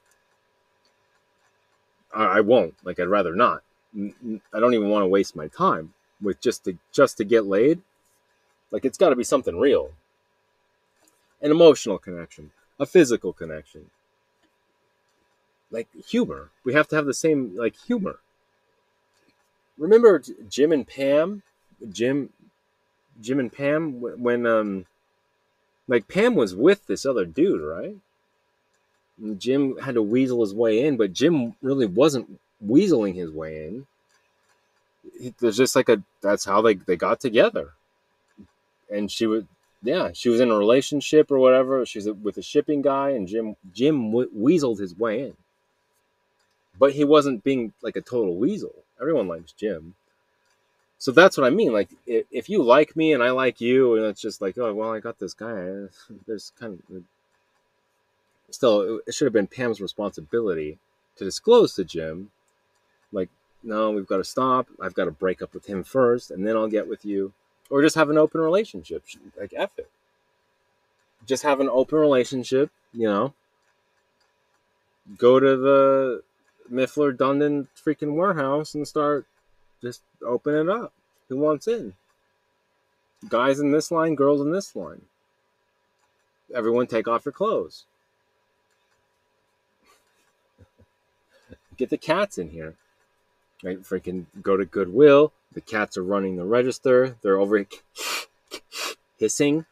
I, 2.13 2.37
I 2.37 2.41
won't. 2.41 2.75
Like 2.83 2.99
I'd 2.99 3.07
rather 3.07 3.35
not. 3.35 3.61
I 3.95 4.59
don't 4.59 4.73
even 4.73 4.89
want 4.89 5.03
to 5.03 5.07
waste 5.07 5.35
my 5.35 5.47
time 5.47 5.93
with 6.21 6.41
just 6.41 6.63
to 6.65 6.77
just 6.91 7.17
to 7.17 7.23
get 7.23 7.45
laid. 7.45 7.81
Like 8.73 8.85
it's 8.85 8.97
got 8.97 9.09
to 9.09 9.15
be 9.15 9.23
something 9.23 9.59
real, 9.59 9.91
an 11.43 11.51
emotional 11.51 11.99
connection, 11.99 12.49
a 12.79 12.87
physical 12.87 13.31
connection, 13.31 13.91
like 15.69 15.87
humor. 16.07 16.49
We 16.65 16.73
have 16.73 16.87
to 16.87 16.95
have 16.95 17.05
the 17.05 17.13
same 17.13 17.55
like 17.55 17.75
humor. 17.85 18.17
Remember 19.77 20.23
Jim 20.49 20.71
and 20.71 20.87
Pam, 20.87 21.43
Jim, 21.91 22.29
Jim 23.21 23.39
and 23.39 23.53
Pam 23.53 24.01
when 24.01 24.47
um, 24.47 24.87
like 25.87 26.07
Pam 26.07 26.33
was 26.33 26.55
with 26.55 26.87
this 26.87 27.05
other 27.05 27.25
dude, 27.25 27.61
right? 27.61 27.97
Jim 29.37 29.77
had 29.77 29.93
to 29.93 30.01
weasel 30.01 30.41
his 30.41 30.55
way 30.55 30.83
in, 30.83 30.97
but 30.97 31.13
Jim 31.13 31.53
really 31.61 31.85
wasn't 31.85 32.39
weaseling 32.65 33.13
his 33.13 33.29
way 33.29 33.67
in. 33.67 33.85
There's 35.39 35.57
just 35.57 35.75
like 35.75 35.89
a 35.89 36.01
that's 36.21 36.45
how 36.45 36.63
they 36.63 36.73
they 36.73 36.95
got 36.95 37.19
together, 37.19 37.73
and 38.93 39.11
she 39.11 39.25
was 39.25 39.43
yeah 39.81 40.11
she 40.13 40.29
was 40.29 40.39
in 40.39 40.51
a 40.51 40.57
relationship 40.57 41.31
or 41.31 41.39
whatever. 41.39 41.85
She's 41.85 42.07
with 42.09 42.37
a 42.37 42.41
shipping 42.41 42.81
guy, 42.81 43.11
and 43.11 43.27
Jim 43.27 43.55
Jim 43.73 44.11
weaseled 44.11 44.79
his 44.79 44.97
way 44.97 45.21
in, 45.23 45.33
but 46.77 46.93
he 46.93 47.03
wasn't 47.03 47.43
being 47.43 47.73
like 47.81 47.95
a 47.95 48.01
total 48.01 48.35
weasel. 48.35 48.73
Everyone 49.01 49.27
likes 49.27 49.51
Jim, 49.51 49.95
so 50.97 51.11
that's 51.11 51.37
what 51.37 51.47
I 51.47 51.49
mean. 51.49 51.73
Like 51.73 51.89
if, 52.05 52.25
if 52.31 52.49
you 52.49 52.63
like 52.63 52.95
me 52.95 53.13
and 53.13 53.23
I 53.23 53.31
like 53.31 53.59
you, 53.59 53.95
and 53.95 54.05
it's 54.05 54.21
just 54.21 54.41
like 54.41 54.57
oh 54.57 54.73
well 54.73 54.93
I 54.93 54.99
got 54.99 55.19
this 55.19 55.33
guy. 55.33 55.87
There's 56.27 56.51
kind 56.59 56.81
of 56.89 57.03
still, 58.53 59.01
it 59.05 59.13
should 59.13 59.25
have 59.25 59.33
been 59.33 59.47
Pam's 59.47 59.81
responsibility 59.81 60.77
to 61.17 61.23
disclose 61.23 61.75
to 61.75 61.83
Jim, 61.83 62.31
like, 63.11 63.29
no, 63.63 63.91
we've 63.91 64.07
got 64.07 64.17
to 64.17 64.23
stop. 64.23 64.67
I've 64.81 64.93
got 64.93 65.05
to 65.05 65.11
break 65.11 65.41
up 65.41 65.53
with 65.53 65.65
him 65.65 65.83
first, 65.83 66.31
and 66.31 66.45
then 66.45 66.55
I'll 66.55 66.67
get 66.67 66.87
with 66.87 67.05
you, 67.05 67.33
or 67.69 67.81
just 67.81 67.95
have 67.95 68.09
an 68.09 68.17
open 68.17 68.41
relationship. 68.41 69.03
Like, 69.39 69.53
F 69.55 69.71
it. 69.77 69.89
Just 71.25 71.43
have 71.43 71.59
an 71.59 71.69
open 71.69 71.99
relationship, 71.99 72.69
you 72.93 73.07
know. 73.07 73.33
Go 75.17 75.39
to 75.39 75.57
the 75.57 76.23
Miffler 76.71 77.15
Dundon 77.15 77.67
freaking 77.75 78.15
warehouse 78.15 78.73
and 78.73 78.87
start 78.87 79.25
just 79.81 80.01
open 80.25 80.55
it 80.55 80.69
up. 80.69 80.93
Who 81.29 81.37
wants 81.37 81.67
in? 81.67 81.93
Guys 83.27 83.59
in 83.59 83.71
this 83.71 83.91
line, 83.91 84.15
girls 84.15 84.41
in 84.41 84.51
this 84.51 84.75
line. 84.75 85.03
Everyone 86.53 86.87
take 86.87 87.07
off 87.07 87.25
your 87.25 87.31
clothes. 87.31 87.85
get 91.77 91.89
the 91.89 91.97
cats 91.97 92.37
in 92.37 92.49
here. 92.49 92.75
Right? 93.63 93.81
Freaking 93.81 94.25
go 94.41 94.57
to 94.57 94.65
Goodwill. 94.65 95.31
The 95.53 95.61
cats 95.61 95.97
are 95.97 96.03
running 96.03 96.35
the 96.35 96.45
register. 96.45 97.17
They're 97.21 97.39
over 97.39 97.65
hissing. 99.17 99.65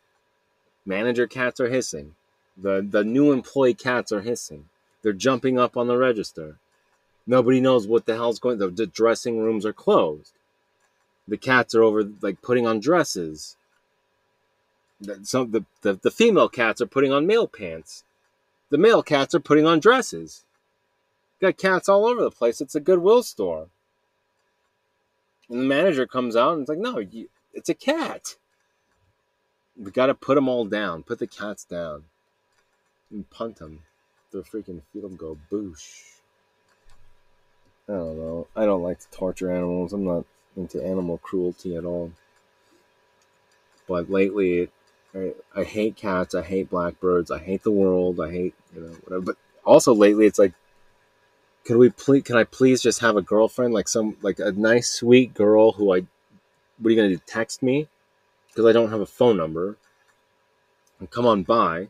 Manager 0.85 1.27
cats 1.27 1.59
are 1.59 1.69
hissing. 1.69 2.15
The 2.57 2.85
the 2.87 3.03
new 3.03 3.31
employee 3.31 3.73
cats 3.73 4.11
are 4.11 4.21
hissing. 4.21 4.69
They're 5.01 5.13
jumping 5.13 5.57
up 5.57 5.77
on 5.77 5.87
the 5.87 5.97
register. 5.97 6.57
Nobody 7.25 7.61
knows 7.61 7.87
what 7.87 8.05
the 8.05 8.15
hell's 8.15 8.39
going. 8.39 8.57
The, 8.57 8.69
the 8.69 8.87
dressing 8.87 9.39
rooms 9.39 9.65
are 9.65 9.73
closed. 9.73 10.33
The 11.27 11.37
cats 11.37 11.73
are 11.75 11.83
over 11.83 12.03
like 12.21 12.41
putting 12.41 12.67
on 12.67 12.79
dresses. 12.79 13.55
Some 15.23 15.51
the, 15.51 15.65
the, 15.81 15.93
the 15.93 16.11
female 16.11 16.49
cats 16.49 16.81
are 16.81 16.87
putting 16.87 17.11
on 17.11 17.25
male 17.25 17.47
pants. 17.47 18.03
The 18.69 18.77
male 18.77 19.03
cats 19.03 19.33
are 19.33 19.39
putting 19.39 19.65
on 19.65 19.79
dresses. 19.79 20.43
Got 21.39 21.57
cats 21.57 21.89
all 21.89 22.05
over 22.05 22.21
the 22.21 22.31
place. 22.31 22.61
It's 22.61 22.75
a 22.75 22.79
Goodwill 22.79 23.23
store. 23.23 23.67
And 25.51 25.59
the 25.59 25.65
manager 25.65 26.07
comes 26.07 26.37
out 26.37 26.53
and 26.53 26.61
it's 26.61 26.69
like, 26.69 26.79
no, 26.79 26.99
you, 26.99 27.27
it's 27.53 27.67
a 27.67 27.73
cat. 27.73 28.37
We 29.77 29.91
got 29.91 30.05
to 30.05 30.13
put 30.13 30.35
them 30.35 30.47
all 30.47 30.63
down. 30.63 31.03
Put 31.03 31.19
the 31.19 31.27
cats 31.27 31.65
down. 31.65 32.05
And 33.11 33.29
punt 33.29 33.57
them. 33.57 33.81
They're 34.31 34.43
freaking 34.43 34.81
field 34.93 35.17
go 35.17 35.37
boosh. 35.51 36.03
I 37.89 37.93
don't 37.93 38.17
know. 38.17 38.47
I 38.55 38.63
don't 38.63 38.81
like 38.81 38.99
to 39.01 39.07
torture 39.11 39.51
animals. 39.51 39.91
I'm 39.91 40.05
not 40.05 40.23
into 40.55 40.81
animal 40.81 41.17
cruelty 41.17 41.75
at 41.75 41.83
all. 41.83 42.13
But 43.89 44.09
lately, 44.09 44.69
I, 45.13 45.33
I 45.53 45.65
hate 45.65 45.97
cats. 45.97 46.33
I 46.33 46.43
hate 46.43 46.69
blackbirds. 46.69 47.29
I 47.29 47.39
hate 47.39 47.63
the 47.63 47.71
world. 47.71 48.21
I 48.21 48.31
hate, 48.31 48.55
you 48.73 48.81
know, 48.83 48.95
whatever. 49.03 49.21
But 49.21 49.35
also 49.65 49.93
lately 49.93 50.27
it's 50.27 50.39
like 50.39 50.53
could 51.65 51.77
we 51.77 51.89
please 51.89 52.23
can 52.23 52.37
I 52.37 52.43
please 52.43 52.81
just 52.81 52.99
have 52.99 53.17
a 53.17 53.21
girlfriend 53.21 53.73
like 53.73 53.87
some 53.87 54.17
like 54.21 54.39
a 54.39 54.51
nice 54.51 54.89
sweet 54.89 55.33
girl 55.33 55.73
who 55.73 55.93
I 55.93 56.05
what 56.79 56.87
are 56.87 56.89
you 56.89 56.95
gonna 56.95 57.09
do 57.09 57.21
text 57.25 57.61
me? 57.61 57.87
Because 58.47 58.65
I 58.65 58.71
don't 58.71 58.89
have 58.89 59.01
a 59.01 59.05
phone 59.05 59.37
number. 59.37 59.77
And 60.99 61.09
come 61.09 61.25
on 61.25 61.43
by. 61.43 61.87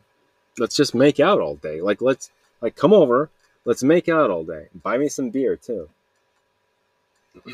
Let's 0.58 0.76
just 0.76 0.94
make 0.94 1.18
out 1.18 1.40
all 1.40 1.56
day. 1.56 1.80
Like 1.80 2.02
let's 2.02 2.30
like 2.60 2.76
come 2.76 2.92
over. 2.92 3.30
Let's 3.64 3.82
make 3.82 4.08
out 4.08 4.30
all 4.30 4.44
day. 4.44 4.68
Buy 4.82 4.98
me 4.98 5.08
some 5.08 5.30
beer 5.30 5.56
too. 5.56 5.88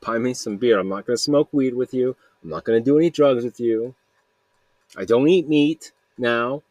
Buy 0.00 0.18
me 0.18 0.34
some 0.34 0.56
beer. 0.56 0.78
I'm 0.78 0.88
not 0.88 1.06
gonna 1.06 1.16
smoke 1.16 1.48
weed 1.52 1.74
with 1.74 1.92
you. 1.92 2.16
I'm 2.42 2.50
not 2.50 2.64
gonna 2.64 2.80
do 2.80 2.98
any 2.98 3.10
drugs 3.10 3.44
with 3.44 3.58
you. 3.58 3.94
I 4.96 5.04
don't 5.04 5.28
eat 5.28 5.48
meat 5.48 5.92
now. 6.16 6.62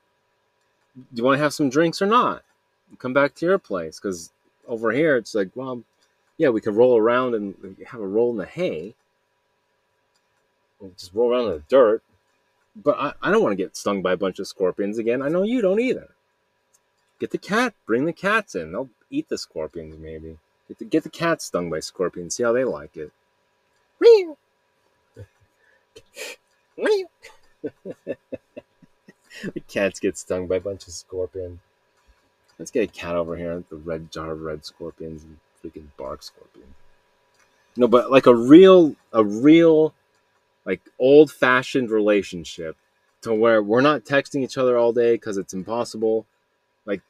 Do 0.96 1.04
you 1.14 1.24
want 1.24 1.38
to 1.38 1.44
have 1.44 1.54
some 1.54 1.70
drinks 1.70 2.02
or 2.02 2.06
not? 2.06 2.44
Come 3.00 3.14
back 3.14 3.34
to 3.36 3.46
your 3.46 3.58
place 3.58 4.00
because 4.00 4.32
over 4.68 4.92
here 4.92 5.18
it's 5.18 5.36
like 5.36 5.50
well 5.56 5.84
yeah 6.38 6.50
we 6.50 6.62
could 6.62 6.76
roll 6.76 6.98
around 6.98 7.36
and 7.36 7.78
have 7.88 8.02
a 8.02 8.08
roll 8.08 8.32
in 8.32 8.38
the 8.38 8.46
hay. 8.46 8.96
Just 10.98 11.14
roll 11.14 11.32
around 11.32 11.46
in 11.46 11.52
the 11.52 11.64
dirt. 11.70 12.04
But 12.76 12.98
I, 13.00 13.14
I 13.22 13.32
don't 13.32 13.44
want 13.44 13.54
to 13.54 13.64
get 13.64 13.78
stung 13.78 14.02
by 14.02 14.14
a 14.14 14.18
bunch 14.18 14.40
of 14.40 14.48
scorpions 14.48 14.98
again. 14.98 15.22
I 15.22 15.30
know 15.30 15.44
you 15.44 15.62
don't 15.62 15.80
either. 15.80 16.10
Get 17.20 17.32
the 17.32 17.38
cat 17.38 17.74
bring 17.86 18.06
the 18.06 18.14
cats 18.14 18.56
in. 18.56 18.72
They'll 18.72 18.90
eat 19.10 19.30
the 19.30 19.38
scorpions 19.38 19.96
maybe. 19.98 20.40
Get 20.68 20.80
the, 20.80 20.86
get 20.86 21.04
the 21.04 21.10
cats 21.10 21.46
stung 21.46 21.70
by 21.70 21.80
scorpions 21.80 22.36
see 22.36 22.44
how 22.44 22.52
they 22.52 22.66
like 22.66 22.98
it. 22.98 23.12
The 29.54 29.62
cats 29.62 30.00
get 30.00 30.18
stung 30.18 30.48
by 30.48 30.58
a 30.58 30.60
bunch 30.60 30.88
of 30.88 30.94
scorpions 30.94 31.60
Let's 32.60 32.72
get 32.72 32.84
a 32.84 32.92
cat 32.92 33.16
over 33.16 33.36
here, 33.36 33.64
the 33.70 33.76
red 33.76 34.12
jar 34.12 34.32
of 34.32 34.42
red 34.42 34.66
scorpions 34.66 35.24
and 35.24 35.38
freaking 35.64 35.88
bark 35.98 36.24
scorpion. 36.24 36.74
No, 37.76 37.88
but 37.88 38.12
like 38.12 38.28
a 38.28 38.36
real, 38.36 38.96
a 39.12 39.24
real, 39.24 39.94
like 40.66 40.82
old 41.00 41.32
fashioned 41.32 41.90
relationship 41.90 42.78
to 43.22 43.34
where 43.34 43.64
we're 43.64 43.82
not 43.82 44.06
texting 44.06 44.44
each 44.44 44.58
other 44.58 44.78
all 44.78 44.94
day 44.94 45.14
because 45.14 45.38
it's 45.38 45.54
impossible. 45.54 46.26
Like, 46.86 47.02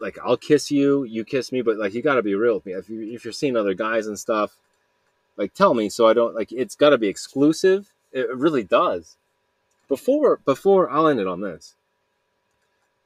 like 0.00 0.18
I'll 0.24 0.38
kiss 0.38 0.70
you, 0.70 1.04
you 1.04 1.24
kiss 1.24 1.52
me, 1.52 1.60
but 1.60 1.76
like 1.76 1.92
you 1.92 2.00
got 2.00 2.14
to 2.14 2.22
be 2.22 2.34
real 2.34 2.54
with 2.54 2.66
me. 2.66 2.72
If 2.72 2.88
you 2.88 3.02
if 3.12 3.24
you're 3.24 3.32
seeing 3.32 3.56
other 3.56 3.74
guys 3.74 4.06
and 4.06 4.18
stuff, 4.18 4.56
like 5.36 5.52
tell 5.52 5.74
me 5.74 5.90
so 5.90 6.08
I 6.08 6.14
don't 6.14 6.34
like. 6.34 6.50
It's 6.50 6.74
got 6.74 6.90
to 6.90 6.98
be 6.98 7.08
exclusive. 7.08 7.92
It 8.12 8.34
really 8.34 8.64
does. 8.64 9.16
Before 9.88 10.40
before 10.44 10.90
I'll 10.90 11.08
end 11.08 11.20
it 11.20 11.26
on 11.26 11.42
this 11.42 11.74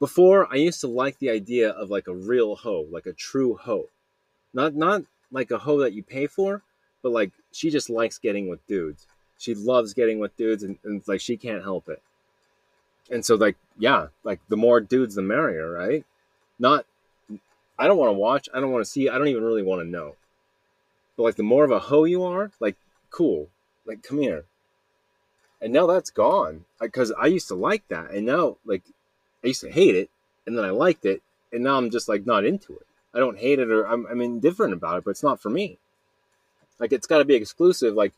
before 0.01 0.51
I 0.51 0.55
used 0.55 0.81
to 0.81 0.87
like 0.87 1.19
the 1.19 1.29
idea 1.29 1.69
of 1.69 1.91
like 1.91 2.07
a 2.07 2.13
real 2.13 2.55
hoe, 2.55 2.87
like 2.89 3.05
a 3.05 3.13
true 3.13 3.55
hoe. 3.55 3.87
Not 4.51 4.73
not 4.75 5.03
like 5.31 5.51
a 5.51 5.59
hoe 5.59 5.77
that 5.81 5.93
you 5.93 6.01
pay 6.01 6.25
for, 6.25 6.63
but 7.03 7.11
like 7.11 7.31
she 7.51 7.69
just 7.69 7.87
likes 7.87 8.17
getting 8.17 8.49
with 8.49 8.65
dudes. 8.65 9.05
She 9.37 9.53
loves 9.53 9.93
getting 9.93 10.17
with 10.17 10.35
dudes 10.35 10.63
and, 10.63 10.79
and 10.83 11.03
like 11.07 11.21
she 11.21 11.37
can't 11.37 11.63
help 11.63 11.87
it. 11.87 12.01
And 13.11 13.23
so 13.23 13.35
like 13.35 13.57
yeah, 13.77 14.07
like 14.23 14.39
the 14.49 14.57
more 14.57 14.81
dudes 14.81 15.13
the 15.13 15.21
merrier, 15.21 15.69
right? 15.69 16.03
Not 16.57 16.87
I 17.77 17.85
don't 17.85 17.97
want 17.97 18.09
to 18.09 18.19
watch, 18.19 18.49
I 18.51 18.59
don't 18.59 18.71
want 18.71 18.83
to 18.83 18.89
see, 18.89 19.07
I 19.07 19.19
don't 19.19 19.27
even 19.27 19.43
really 19.43 19.63
want 19.63 19.83
to 19.83 19.87
know. 19.87 20.15
But 21.15 21.23
like 21.23 21.35
the 21.35 21.43
more 21.43 21.63
of 21.63 21.71
a 21.71 21.77
hoe 21.77 22.05
you 22.05 22.23
are, 22.23 22.51
like 22.59 22.75
cool. 23.11 23.49
Like 23.85 24.01
come 24.01 24.17
here. 24.17 24.45
And 25.61 25.71
now 25.71 25.85
that's 25.85 26.09
gone. 26.09 26.65
Because 26.79 27.11
I 27.11 27.27
used 27.27 27.49
to 27.49 27.55
like 27.55 27.87
that. 27.89 28.09
And 28.09 28.25
now 28.25 28.57
like 28.65 28.81
I 29.43 29.47
used 29.47 29.61
to 29.61 29.71
hate 29.71 29.95
it, 29.95 30.09
and 30.45 30.57
then 30.57 30.65
I 30.65 30.69
liked 30.69 31.05
it, 31.05 31.21
and 31.51 31.63
now 31.63 31.77
I'm 31.77 31.89
just 31.89 32.09
like 32.09 32.25
not 32.25 32.45
into 32.45 32.73
it. 32.73 32.85
I 33.13 33.19
don't 33.19 33.37
hate 33.37 33.59
it 33.59 33.69
or 33.69 33.85
I'm, 33.85 34.05
I'm 34.05 34.21
indifferent 34.21 34.73
about 34.73 34.99
it, 34.99 35.03
but 35.03 35.11
it's 35.11 35.23
not 35.23 35.41
for 35.41 35.49
me. 35.49 35.77
Like 36.79 36.93
it's 36.93 37.07
got 37.07 37.19
to 37.19 37.25
be 37.25 37.35
exclusive. 37.35 37.93
Like 37.93 38.13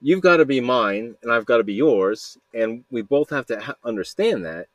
you've 0.00 0.20
got 0.20 0.38
to 0.38 0.44
be 0.44 0.60
mine, 0.60 1.16
and 1.22 1.32
I've 1.32 1.46
got 1.46 1.58
to 1.58 1.64
be 1.64 1.74
yours, 1.74 2.38
and 2.52 2.84
we 2.90 3.02
both 3.02 3.30
have 3.30 3.46
to 3.46 3.60
ha- 3.60 3.76
understand 3.84 4.44
that. 4.44 4.66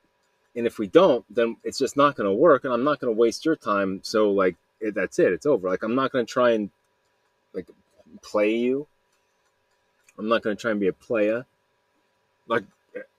And 0.55 0.65
if 0.65 0.79
we 0.79 0.87
don't, 0.87 1.23
then 1.33 1.57
it's 1.63 1.77
just 1.77 1.95
not 1.95 2.15
going 2.15 2.27
to 2.27 2.33
work, 2.33 2.63
and 2.63 2.73
I'm 2.73 2.83
not 2.83 2.99
going 2.99 3.13
to 3.13 3.19
waste 3.19 3.45
your 3.45 3.55
time. 3.55 3.99
So 4.03 4.31
like 4.31 4.55
it, 4.79 4.95
that's 4.95 5.19
it. 5.19 5.31
It's 5.33 5.45
over. 5.45 5.69
Like 5.69 5.83
I'm 5.83 5.95
not 5.95 6.11
going 6.11 6.25
to 6.25 6.31
try 6.31 6.51
and 6.51 6.69
like 7.53 7.67
play 8.21 8.55
you. 8.55 8.87
I'm 10.17 10.27
not 10.27 10.41
going 10.41 10.55
to 10.55 10.61
try 10.61 10.71
and 10.71 10.79
be 10.79 10.87
a 10.87 10.93
player. 10.93 11.45
Like 12.47 12.63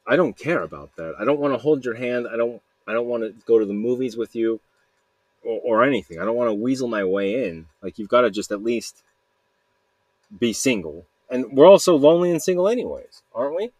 I 0.06 0.16
don't 0.16 0.36
care 0.36 0.62
about 0.62 0.96
that. 0.96 1.14
I 1.18 1.24
don't 1.24 1.40
want 1.40 1.54
to 1.54 1.58
hold 1.58 1.84
your 1.84 1.94
hand. 1.94 2.26
I 2.30 2.36
don't 2.36 2.60
I 2.86 2.92
don't 2.92 3.06
want 3.06 3.22
to 3.22 3.34
go 3.46 3.58
to 3.58 3.64
the 3.64 3.72
movies 3.72 4.16
with 4.16 4.34
you 4.34 4.60
or, 5.44 5.60
or 5.62 5.84
anything. 5.84 6.18
I 6.18 6.24
don't 6.24 6.36
want 6.36 6.48
to 6.48 6.54
weasel 6.54 6.88
my 6.88 7.04
way 7.04 7.48
in. 7.48 7.66
Like 7.82 7.98
you've 7.98 8.08
got 8.08 8.22
to 8.22 8.30
just 8.30 8.50
at 8.50 8.62
least 8.62 9.02
be 10.36 10.52
single. 10.52 11.06
And 11.30 11.52
we're 11.52 11.66
all 11.66 11.78
so 11.78 11.94
lonely 11.94 12.30
and 12.30 12.42
single 12.42 12.68
anyways, 12.68 13.22
aren't 13.34 13.56
we? 13.56 13.70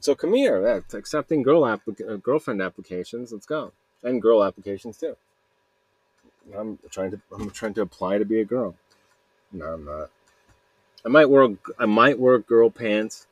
So 0.00 0.14
come 0.14 0.34
here, 0.34 0.60
that's 0.60 0.92
accepting 0.92 1.42
girl 1.42 1.62
applica- 1.62 2.12
uh, 2.12 2.16
girlfriend 2.16 2.60
applications. 2.60 3.32
Let's 3.32 3.46
go, 3.46 3.72
and 4.02 4.20
girl 4.20 4.44
applications 4.44 4.98
too. 4.98 5.16
I'm 6.56 6.78
trying 6.90 7.10
to 7.12 7.20
I'm 7.32 7.50
trying 7.50 7.74
to 7.74 7.80
apply 7.80 8.18
to 8.18 8.24
be 8.24 8.40
a 8.40 8.44
girl. 8.44 8.74
No, 9.52 9.64
I'm 9.66 9.84
not. 9.84 10.10
I 11.04 11.08
might 11.08 11.30
wear 11.30 11.48
I 11.78 11.86
might 11.86 12.18
wear 12.18 12.38
girl 12.38 12.70
pants 12.70 13.26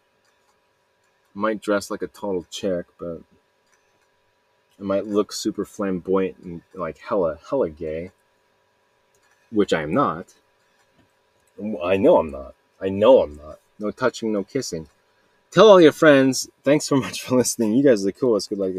might 1.34 1.60
dress 1.60 1.90
like 1.90 2.02
a 2.02 2.06
total 2.06 2.46
chick, 2.50 2.86
but 2.98 3.20
I 4.78 4.82
might 4.82 5.06
look 5.06 5.32
super 5.32 5.64
flamboyant 5.64 6.38
and 6.38 6.62
like 6.74 6.98
hella, 6.98 7.38
hella 7.48 7.70
gay, 7.70 8.12
which 9.50 9.72
I 9.72 9.82
am 9.82 9.92
not. 9.92 10.34
I 11.82 11.96
know 11.96 12.18
I'm 12.18 12.30
not. 12.30 12.54
I 12.80 12.88
know 12.88 13.22
I'm 13.22 13.36
not. 13.36 13.58
No 13.78 13.90
touching, 13.90 14.32
no 14.32 14.44
kissing. 14.44 14.88
Tell 15.50 15.68
all 15.68 15.80
your 15.80 15.92
friends. 15.92 16.48
Thanks 16.64 16.86
so 16.86 16.96
much 16.96 17.22
for 17.22 17.36
listening. 17.36 17.74
You 17.74 17.84
guys 17.84 18.02
are 18.02 18.06
the 18.06 18.12
coolest. 18.12 18.48
Good 18.48 18.58
luck. 18.58 18.72